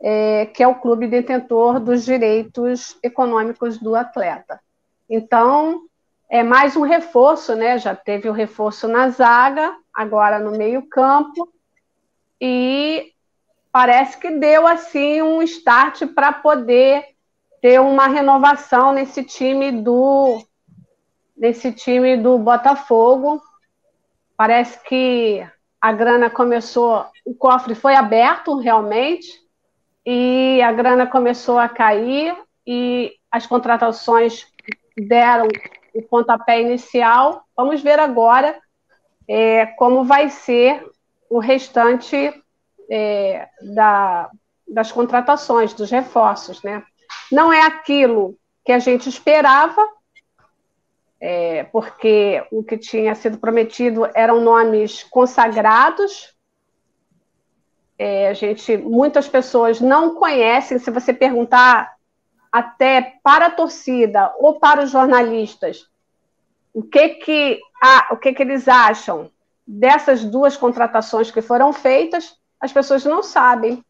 [0.00, 4.60] é, que é o clube detentor dos direitos econômicos do atleta.
[5.08, 5.85] Então,
[6.28, 7.78] é mais um reforço, né?
[7.78, 11.48] Já teve o reforço na zaga, agora no meio-campo,
[12.40, 13.12] e
[13.70, 17.04] parece que deu assim um start para poder
[17.60, 20.42] ter uma renovação nesse time do
[21.36, 23.40] nesse time do Botafogo.
[24.36, 25.46] Parece que
[25.80, 29.28] a grana começou, o cofre foi aberto realmente,
[30.04, 34.46] e a grana começou a cair e as contratações
[34.96, 35.48] deram
[35.96, 37.44] o pontapé inicial.
[37.56, 38.58] Vamos ver agora
[39.28, 40.84] é, como vai ser
[41.28, 42.32] o restante
[42.90, 44.30] é, da,
[44.68, 46.62] das contratações, dos reforços.
[46.62, 46.82] Né?
[47.32, 49.86] Não é aquilo que a gente esperava,
[51.20, 56.34] é, porque o que tinha sido prometido eram nomes consagrados.
[57.98, 60.78] É, a gente, muitas pessoas não conhecem.
[60.78, 61.95] Se você perguntar
[62.56, 65.86] até para a torcida ou para os jornalistas
[66.72, 67.60] o que que,
[68.10, 69.30] o que, que eles acham
[69.66, 73.84] dessas duas contratações que foram feitas, as pessoas não sabem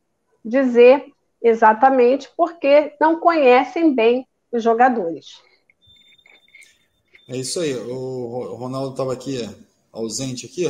[0.44, 1.04] dizer
[1.40, 5.40] exatamente porque não conhecem bem os jogadores.
[7.28, 7.72] É isso aí.
[7.74, 9.48] O Ronaldo estava aqui, é,
[9.92, 10.66] ausente aqui.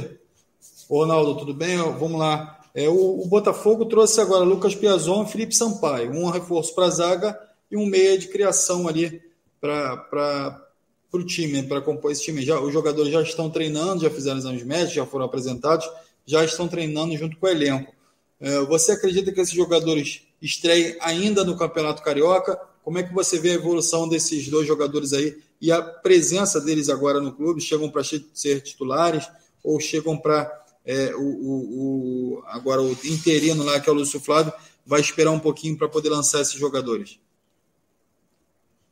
[0.88, 1.76] Ô, Ronaldo, tudo bem?
[1.76, 2.60] Vamos lá.
[2.74, 6.12] É, o, o Botafogo trouxe agora Lucas Piazon e Felipe Sampaio.
[6.12, 9.22] Um reforço para a zaga e um meia de criação ali
[9.60, 10.68] para
[11.12, 12.42] o time, para compor esse time.
[12.42, 15.88] Já, os jogadores já estão treinando, já fizeram exames médicos, já foram apresentados,
[16.24, 17.92] já estão treinando junto com o elenco.
[18.38, 22.58] É, você acredita que esses jogadores estreiem ainda no Campeonato Carioca?
[22.82, 26.88] Como é que você vê a evolução desses dois jogadores aí e a presença deles
[26.88, 27.60] agora no clube?
[27.60, 29.26] Chegam para ser titulares
[29.64, 34.20] ou chegam para é, o, o, o, agora o interino lá, que é o Lúcio
[34.20, 34.52] Flávio,
[34.84, 37.18] vai esperar um pouquinho para poder lançar esses jogadores?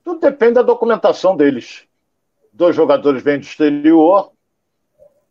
[0.05, 1.85] Tudo depende da documentação deles.
[2.53, 4.31] Dois jogadores vêm do exterior,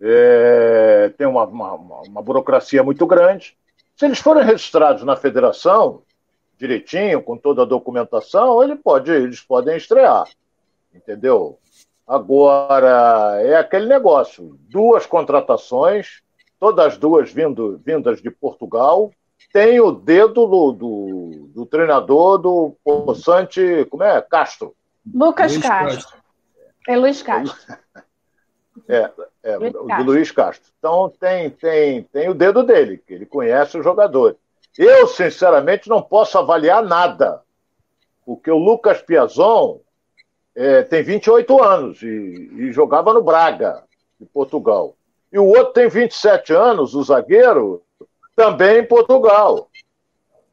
[0.01, 3.55] é, tem uma, uma, uma burocracia muito grande.
[3.95, 6.01] Se eles forem registrados na federação,
[6.57, 10.27] direitinho, com toda a documentação, ele pode, eles podem estrear.
[10.93, 11.57] Entendeu?
[12.05, 16.21] Agora, é aquele negócio: duas contratações,
[16.59, 19.11] todas duas vindo, vindas de Portugal.
[19.51, 24.21] Tem o dedo do, do, do treinador do Poçante, como é?
[24.21, 24.75] Castro.
[25.13, 25.95] Lucas Luiz Castro.
[25.95, 26.23] Castro.
[26.87, 27.77] É Luiz Castro.
[28.89, 29.09] É,
[29.43, 30.71] é Luiz do Luiz Castro.
[30.79, 34.35] Então tem, tem, tem o dedo dele, que ele conhece o jogador.
[34.77, 37.41] Eu, sinceramente, não posso avaliar nada,
[38.25, 39.79] porque o Lucas Piazon
[40.55, 43.83] é, tem 28 anos e, e jogava no Braga,
[44.19, 44.95] de Portugal.
[45.31, 47.83] E o outro tem 27 anos, o zagueiro,
[48.35, 49.69] também em Portugal.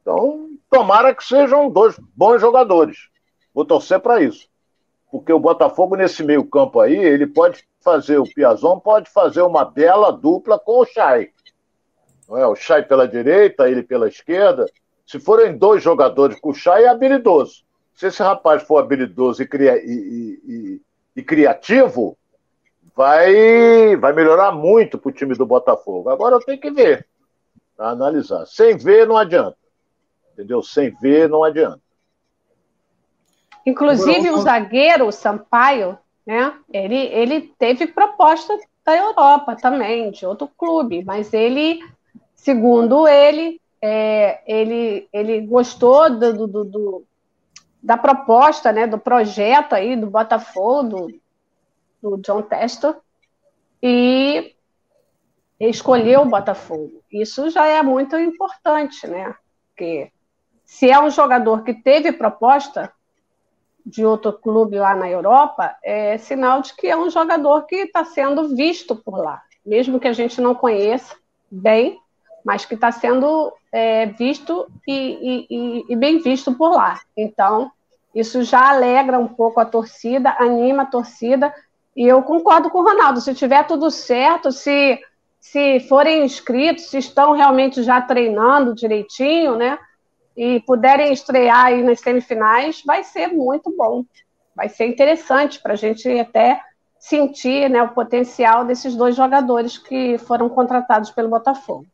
[0.00, 3.08] Então, tomara que sejam dois bons jogadores.
[3.54, 4.48] Vou torcer para isso.
[5.10, 10.12] Porque o Botafogo, nesse meio-campo aí, ele pode fazer, o Piazon pode fazer uma bela
[10.12, 11.32] dupla com o Chay
[12.30, 12.46] não é?
[12.46, 14.64] O Chay pela direita, ele pela esquerda.
[15.04, 17.64] Se forem dois jogadores com o Chay, é habilidoso.
[17.92, 20.82] Se esse rapaz for habilidoso e, cria, e, e,
[21.16, 22.16] e criativo,
[22.94, 26.08] vai, vai melhorar muito para o time do Botafogo.
[26.08, 27.06] Agora eu tenho que ver,
[27.80, 28.44] para analisar.
[28.44, 29.56] Sem ver, não adianta.
[30.34, 30.62] Entendeu?
[30.62, 31.80] Sem ver, não adianta.
[33.64, 36.52] Inclusive, o zagueiro, o Sampaio, né?
[36.70, 38.54] Ele, ele teve proposta
[38.84, 41.80] da Europa também, de outro clube, mas ele
[42.34, 47.04] Segundo ele, é, ele, ele gostou do, do, do,
[47.82, 51.20] da proposta, né, do projeto aí do Botafogo, do,
[52.16, 52.96] do John Testor,
[53.82, 54.54] e
[55.68, 57.02] escolheu o Botafogo.
[57.12, 59.34] Isso já é muito importante, né?
[59.68, 60.10] Porque
[60.64, 62.90] se é um jogador que teve proposta
[63.84, 68.04] de outro clube lá na Europa, é sinal de que é um jogador que está
[68.04, 69.42] sendo visto por lá.
[69.64, 71.16] Mesmo que a gente não conheça
[71.50, 71.98] bem,
[72.44, 77.00] mas que está sendo é, visto e, e, e, bem visto por lá.
[77.16, 77.70] Então,
[78.14, 81.52] isso já alegra um pouco a torcida, anima a torcida,
[81.96, 85.00] e eu concordo com o Ronaldo, se tiver tudo certo, se,
[85.40, 89.78] se forem inscritos, se estão realmente já treinando direitinho, né,
[90.36, 94.04] e puderem estrear aí nas semifinais, vai ser muito bom,
[94.54, 96.60] vai ser interessante para a gente até
[96.98, 101.86] sentir né, o potencial desses dois jogadores que foram contratados pelo Botafogo.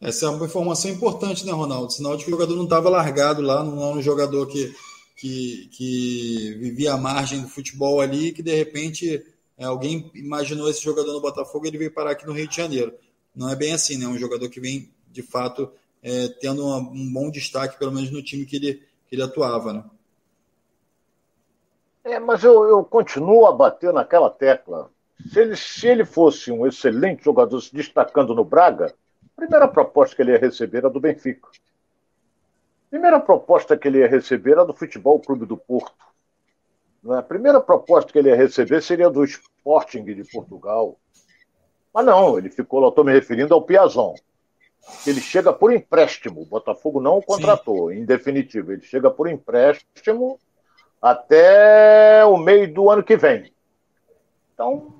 [0.00, 1.92] Essa é uma informação importante, né, Ronaldo?
[1.92, 4.74] Sinal de que o jogador não estava largado lá, não é um jogador que,
[5.16, 9.24] que, que vivia à margem do futebol ali, que de repente
[9.56, 12.56] é, alguém imaginou esse jogador no Botafogo e ele veio parar aqui no Rio de
[12.56, 12.92] Janeiro.
[13.34, 14.06] Não é bem assim, né?
[14.06, 15.70] Um jogador que vem, de fato,
[16.02, 18.74] é, tendo uma, um bom destaque, pelo menos no time que ele,
[19.06, 19.84] que ele atuava, né?
[22.04, 24.90] É, mas eu, eu continuo a bater naquela tecla.
[25.30, 30.14] Se ele, se ele fosse um excelente jogador se destacando no Braga, a primeira proposta
[30.14, 31.48] que ele ia receber era do Benfica.
[31.48, 35.94] A primeira proposta que ele ia receber era do Futebol Clube do Porto.
[37.10, 40.96] A primeira proposta que ele ia receber seria do Sporting de Portugal.
[41.92, 44.14] Mas não, ele ficou lá, estou me referindo ao Piazon.
[45.06, 46.42] Ele chega por empréstimo.
[46.42, 47.98] O Botafogo não o contratou, Sim.
[47.98, 48.72] em definitivo.
[48.72, 50.38] Ele chega por empréstimo
[51.00, 53.52] até o meio do ano que vem.
[54.54, 54.94] Então,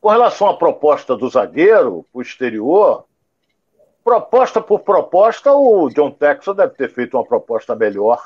[0.00, 3.04] com relação à proposta do zagueiro para o exterior,
[4.02, 8.20] proposta por proposta, o John Texas deve ter feito uma proposta melhor,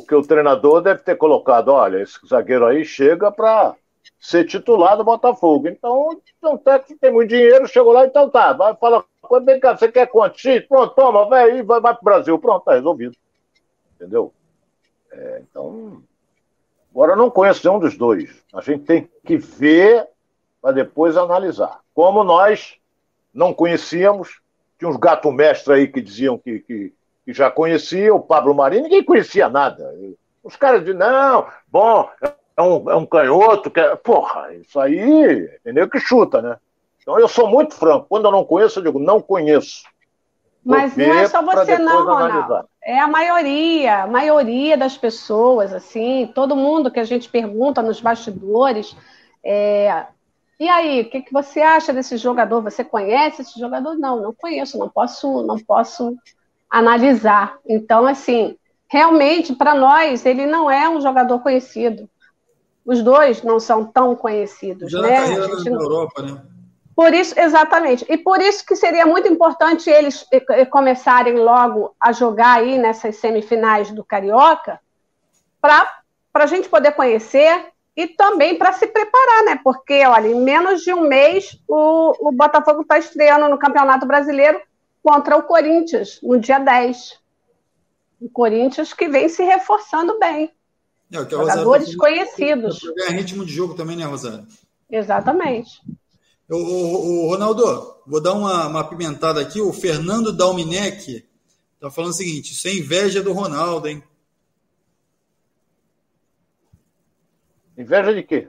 [0.00, 3.74] porque o treinador deve ter colocado: olha, esse zagueiro aí chega para
[4.20, 5.68] ser titular do Botafogo.
[5.68, 9.04] Então, o John Texas tem muito dinheiro, chegou lá, então tá, vai falar,
[9.44, 10.38] vem cá, você quer quanto?
[10.38, 10.66] X?
[10.66, 12.38] Pronto, toma, vai, vai, vai para o Brasil.
[12.38, 13.16] Pronto, tá resolvido.
[13.94, 14.32] Entendeu?
[15.12, 16.02] É, então,
[16.90, 18.42] agora eu não conheço nenhum dos dois.
[18.52, 20.06] A gente tem que ver
[20.60, 21.80] para depois analisar.
[21.94, 22.76] Como nós
[23.32, 24.40] não conhecíamos,
[24.78, 26.92] tinha uns gato mestre aí que diziam que, que,
[27.28, 29.94] que já conhecia o Pablo Marinho, ninguém conhecia nada.
[30.42, 32.08] Os caras diziam, não, bom,
[32.56, 33.94] é um, é um canhoto, que é...
[33.96, 35.90] porra, isso aí, entendeu?
[35.90, 36.56] Que chuta, né?
[37.02, 38.06] Então eu sou muito franco.
[38.08, 39.82] Quando eu não conheço, eu digo, não conheço.
[40.64, 42.66] Mas não é só você não, Ronaldo.
[42.82, 48.00] É a maioria, a maioria das pessoas, assim, todo mundo que a gente pergunta nos
[48.00, 48.96] bastidores,
[49.44, 50.06] é,
[50.58, 52.62] e aí, o que, que você acha desse jogador?
[52.62, 53.98] Você conhece esse jogador?
[53.98, 56.16] Não, não conheço, não posso, não posso
[56.70, 57.58] analisar.
[57.66, 58.56] Então, assim,
[58.90, 62.08] realmente, para nós, ele não é um jogador conhecido.
[62.84, 64.90] Os dois não são tão conhecidos.
[64.90, 65.28] Já né?
[65.28, 66.42] na, na Europa, né?
[66.98, 68.04] Por isso, exatamente.
[68.08, 72.76] E por isso que seria muito importante eles eh, eh, começarem logo a jogar aí
[72.76, 74.80] nessas semifinais do Carioca,
[75.60, 75.86] para
[76.34, 77.66] a gente poder conhecer
[77.96, 79.60] e também para se preparar, né?
[79.62, 84.60] Porque, olha, em menos de um mês o, o Botafogo está estreando no Campeonato Brasileiro
[85.02, 87.18] contra o Corinthians, no dia 10.
[88.20, 90.52] O Corinthians que vem se reforçando bem.
[91.12, 92.80] É, Jogadores tá conhecidos.
[92.80, 94.46] Para ganhar ritmo de jogo também, né, Rosário?
[94.90, 95.80] Exatamente.
[96.48, 97.62] O, o, o Ronaldo,
[98.06, 99.60] vou dar uma, uma pimentada aqui.
[99.60, 101.26] O Fernando Dalminec
[101.74, 104.02] está falando o seguinte: isso é inveja do Ronaldo, hein?
[107.76, 108.48] Inveja de quê?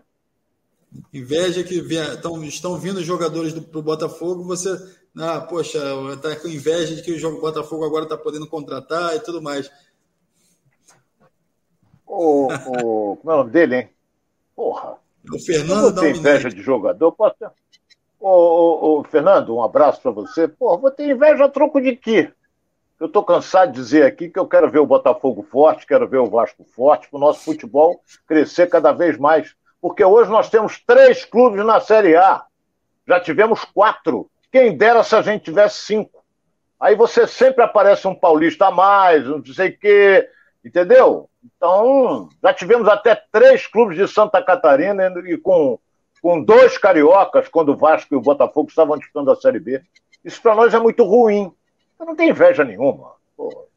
[1.13, 4.69] Inveja que estão, estão vindo jogadores do pro Botafogo, você.
[5.17, 5.79] Ah, poxa,
[6.21, 9.69] tá com inveja de que o jogo Botafogo agora está podendo contratar e tudo mais.
[12.05, 13.89] O, o, como é o nome dele, hein?
[14.55, 14.97] Porra.
[15.31, 17.51] O Fernando Não tem inveja de jogador, ter.
[18.19, 20.47] Ô, ô, ô, Fernando, um abraço para você.
[20.47, 22.31] Pô, vou ter inveja a troco de quê?
[22.99, 26.17] Eu estou cansado de dizer aqui que eu quero ver o Botafogo forte, quero ver
[26.17, 29.55] o Vasco forte, para o nosso futebol crescer cada vez mais.
[29.81, 32.43] Porque hoje nós temos três clubes na Série A.
[33.07, 34.29] Já tivemos quatro.
[34.51, 36.23] Quem dera se a gente tivesse cinco.
[36.79, 40.29] Aí você sempre aparece um paulista a mais, não sei o quê,
[40.63, 41.29] entendeu?
[41.43, 45.79] Então, já tivemos até três clubes de Santa Catarina e com
[46.21, 49.81] com dois cariocas, quando o Vasco e o Botafogo estavam disputando a Série B.
[50.23, 51.51] Isso para nós é muito ruim.
[51.99, 53.13] Eu não tenho inveja nenhuma.
[53.35, 53.67] Pô,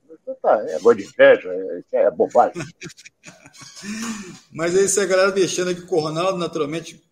[0.42, 2.54] tá, é agora de inveja, isso é bobagem.
[4.52, 7.02] Mas aí você a galera mexendo aqui com o Ronaldo, naturalmente,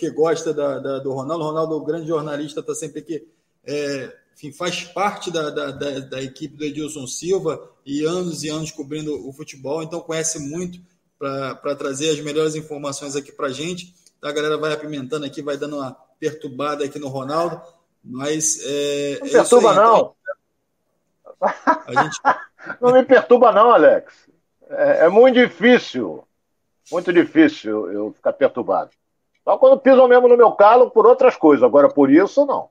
[0.00, 1.44] que gosta da, da, do Ronaldo.
[1.44, 3.28] O Ronaldo, o grande jornalista, está sempre aqui.
[3.62, 8.48] É, enfim, faz parte da, da, da, da, equipe do Edilson Silva e anos e
[8.48, 10.80] anos cobrindo o futebol, então conhece muito
[11.18, 13.94] para trazer as melhores informações aqui para a gente.
[14.22, 17.60] A galera vai apimentando aqui, vai dando uma perturbada aqui no Ronaldo,
[18.02, 20.14] mas é, não é perturba aí, não.
[21.88, 22.20] Então, gente...
[22.80, 24.14] não me perturba não, Alex.
[24.70, 26.24] É, é, muito difícil,
[26.90, 28.90] muito difícil eu ficar perturbado.
[29.44, 31.64] Só quando pisam mesmo no meu calo por outras coisas.
[31.64, 32.68] Agora por isso não.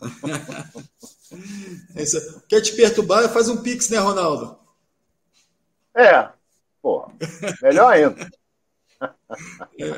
[2.48, 3.28] Quer te perturbar?
[3.30, 4.58] Faz um pix, né, Ronaldo?
[5.94, 6.28] É,
[6.82, 7.10] pô,
[7.62, 8.28] melhor ainda.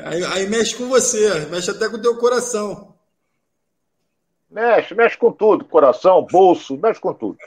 [0.05, 2.95] Aí, aí, mexe com você, mexe até com o teu coração.
[4.49, 7.37] Mexe, mexe com tudo, coração, bolso, mexe com tudo.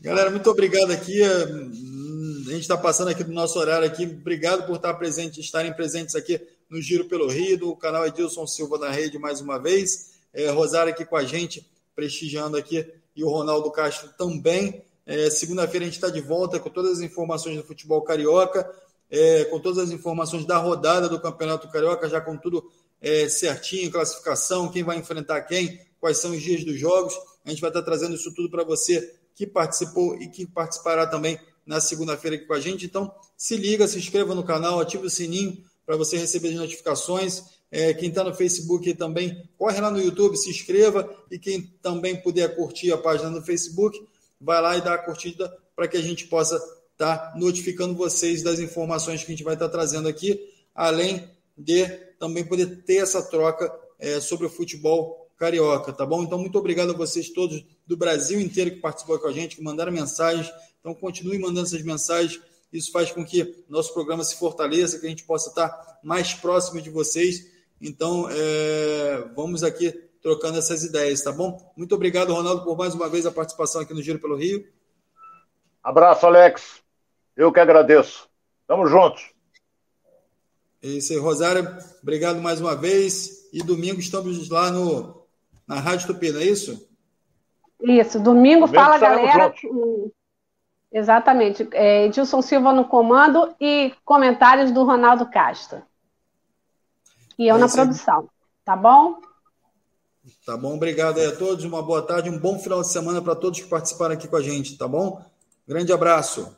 [0.00, 1.22] Galera, muito obrigado aqui.
[1.22, 4.04] A gente está passando aqui do nosso horário aqui.
[4.04, 8.78] Obrigado por estar presente, estarem presentes aqui no Giro pelo Rio, do canal Edilson Silva
[8.78, 10.14] da Rede mais uma vez.
[10.32, 14.82] É, Rosário aqui com a gente, prestigiando aqui, e o Ronaldo Castro também.
[15.06, 18.68] É, Segunda-feira a gente está de volta com todas as informações do futebol carioca,
[19.08, 22.68] é, com todas as informações da rodada do Campeonato Carioca, já com tudo
[23.00, 27.14] é, certinho, classificação, quem vai enfrentar quem, quais são os dias dos jogos.
[27.44, 31.38] A gente vai estar trazendo isso tudo para você que participou e que participará também
[31.64, 32.84] na segunda-feira aqui com a gente.
[32.84, 37.44] Então, se liga, se inscreva no canal, ative o sininho para você receber as notificações.
[37.70, 41.08] É, quem está no Facebook também, corre lá no YouTube, se inscreva.
[41.30, 43.98] E quem também puder curtir a página no Facebook,
[44.40, 46.56] vai lá e dá a curtida para que a gente possa
[46.92, 50.40] estar tá notificando vocês das informações que a gente vai estar tá trazendo aqui,
[50.74, 51.86] além de
[52.18, 56.22] também poder ter essa troca é, sobre o futebol carioca, tá bom?
[56.22, 59.62] Então, muito obrigado a vocês todos do Brasil inteiro que participou com a gente, que
[59.62, 60.50] mandaram mensagens.
[60.80, 62.40] Então, continue mandando essas mensagens.
[62.72, 66.80] Isso faz com que nosso programa se fortaleça, que a gente possa estar mais próximo
[66.80, 67.52] de vocês.
[67.80, 69.92] Então, é, vamos aqui
[70.22, 71.72] trocando essas ideias, tá bom?
[71.76, 74.66] Muito obrigado, Ronaldo, por mais uma vez a participação aqui no Giro pelo Rio.
[75.82, 76.82] Abraço, Alex.
[77.36, 78.28] Eu que agradeço.
[78.66, 79.32] Tamo juntos.
[80.82, 81.76] É isso aí, Rosário.
[82.02, 83.48] Obrigado mais uma vez.
[83.52, 85.26] E domingo estamos lá no,
[85.66, 86.88] na Rádio Tupi, não é isso?
[87.80, 89.54] Isso, domingo, fala galera.
[89.56, 90.12] Juntos.
[90.96, 91.68] Exatamente.
[91.72, 95.82] É, Edilson Silva no comando e comentários do Ronaldo Castro.
[97.38, 98.30] E eu é na produção.
[98.64, 99.20] Tá bom?
[100.46, 101.66] Tá bom, obrigado aí a todos.
[101.66, 104.42] Uma boa tarde, um bom final de semana para todos que participaram aqui com a
[104.42, 105.22] gente, tá bom?
[105.68, 106.56] Grande abraço.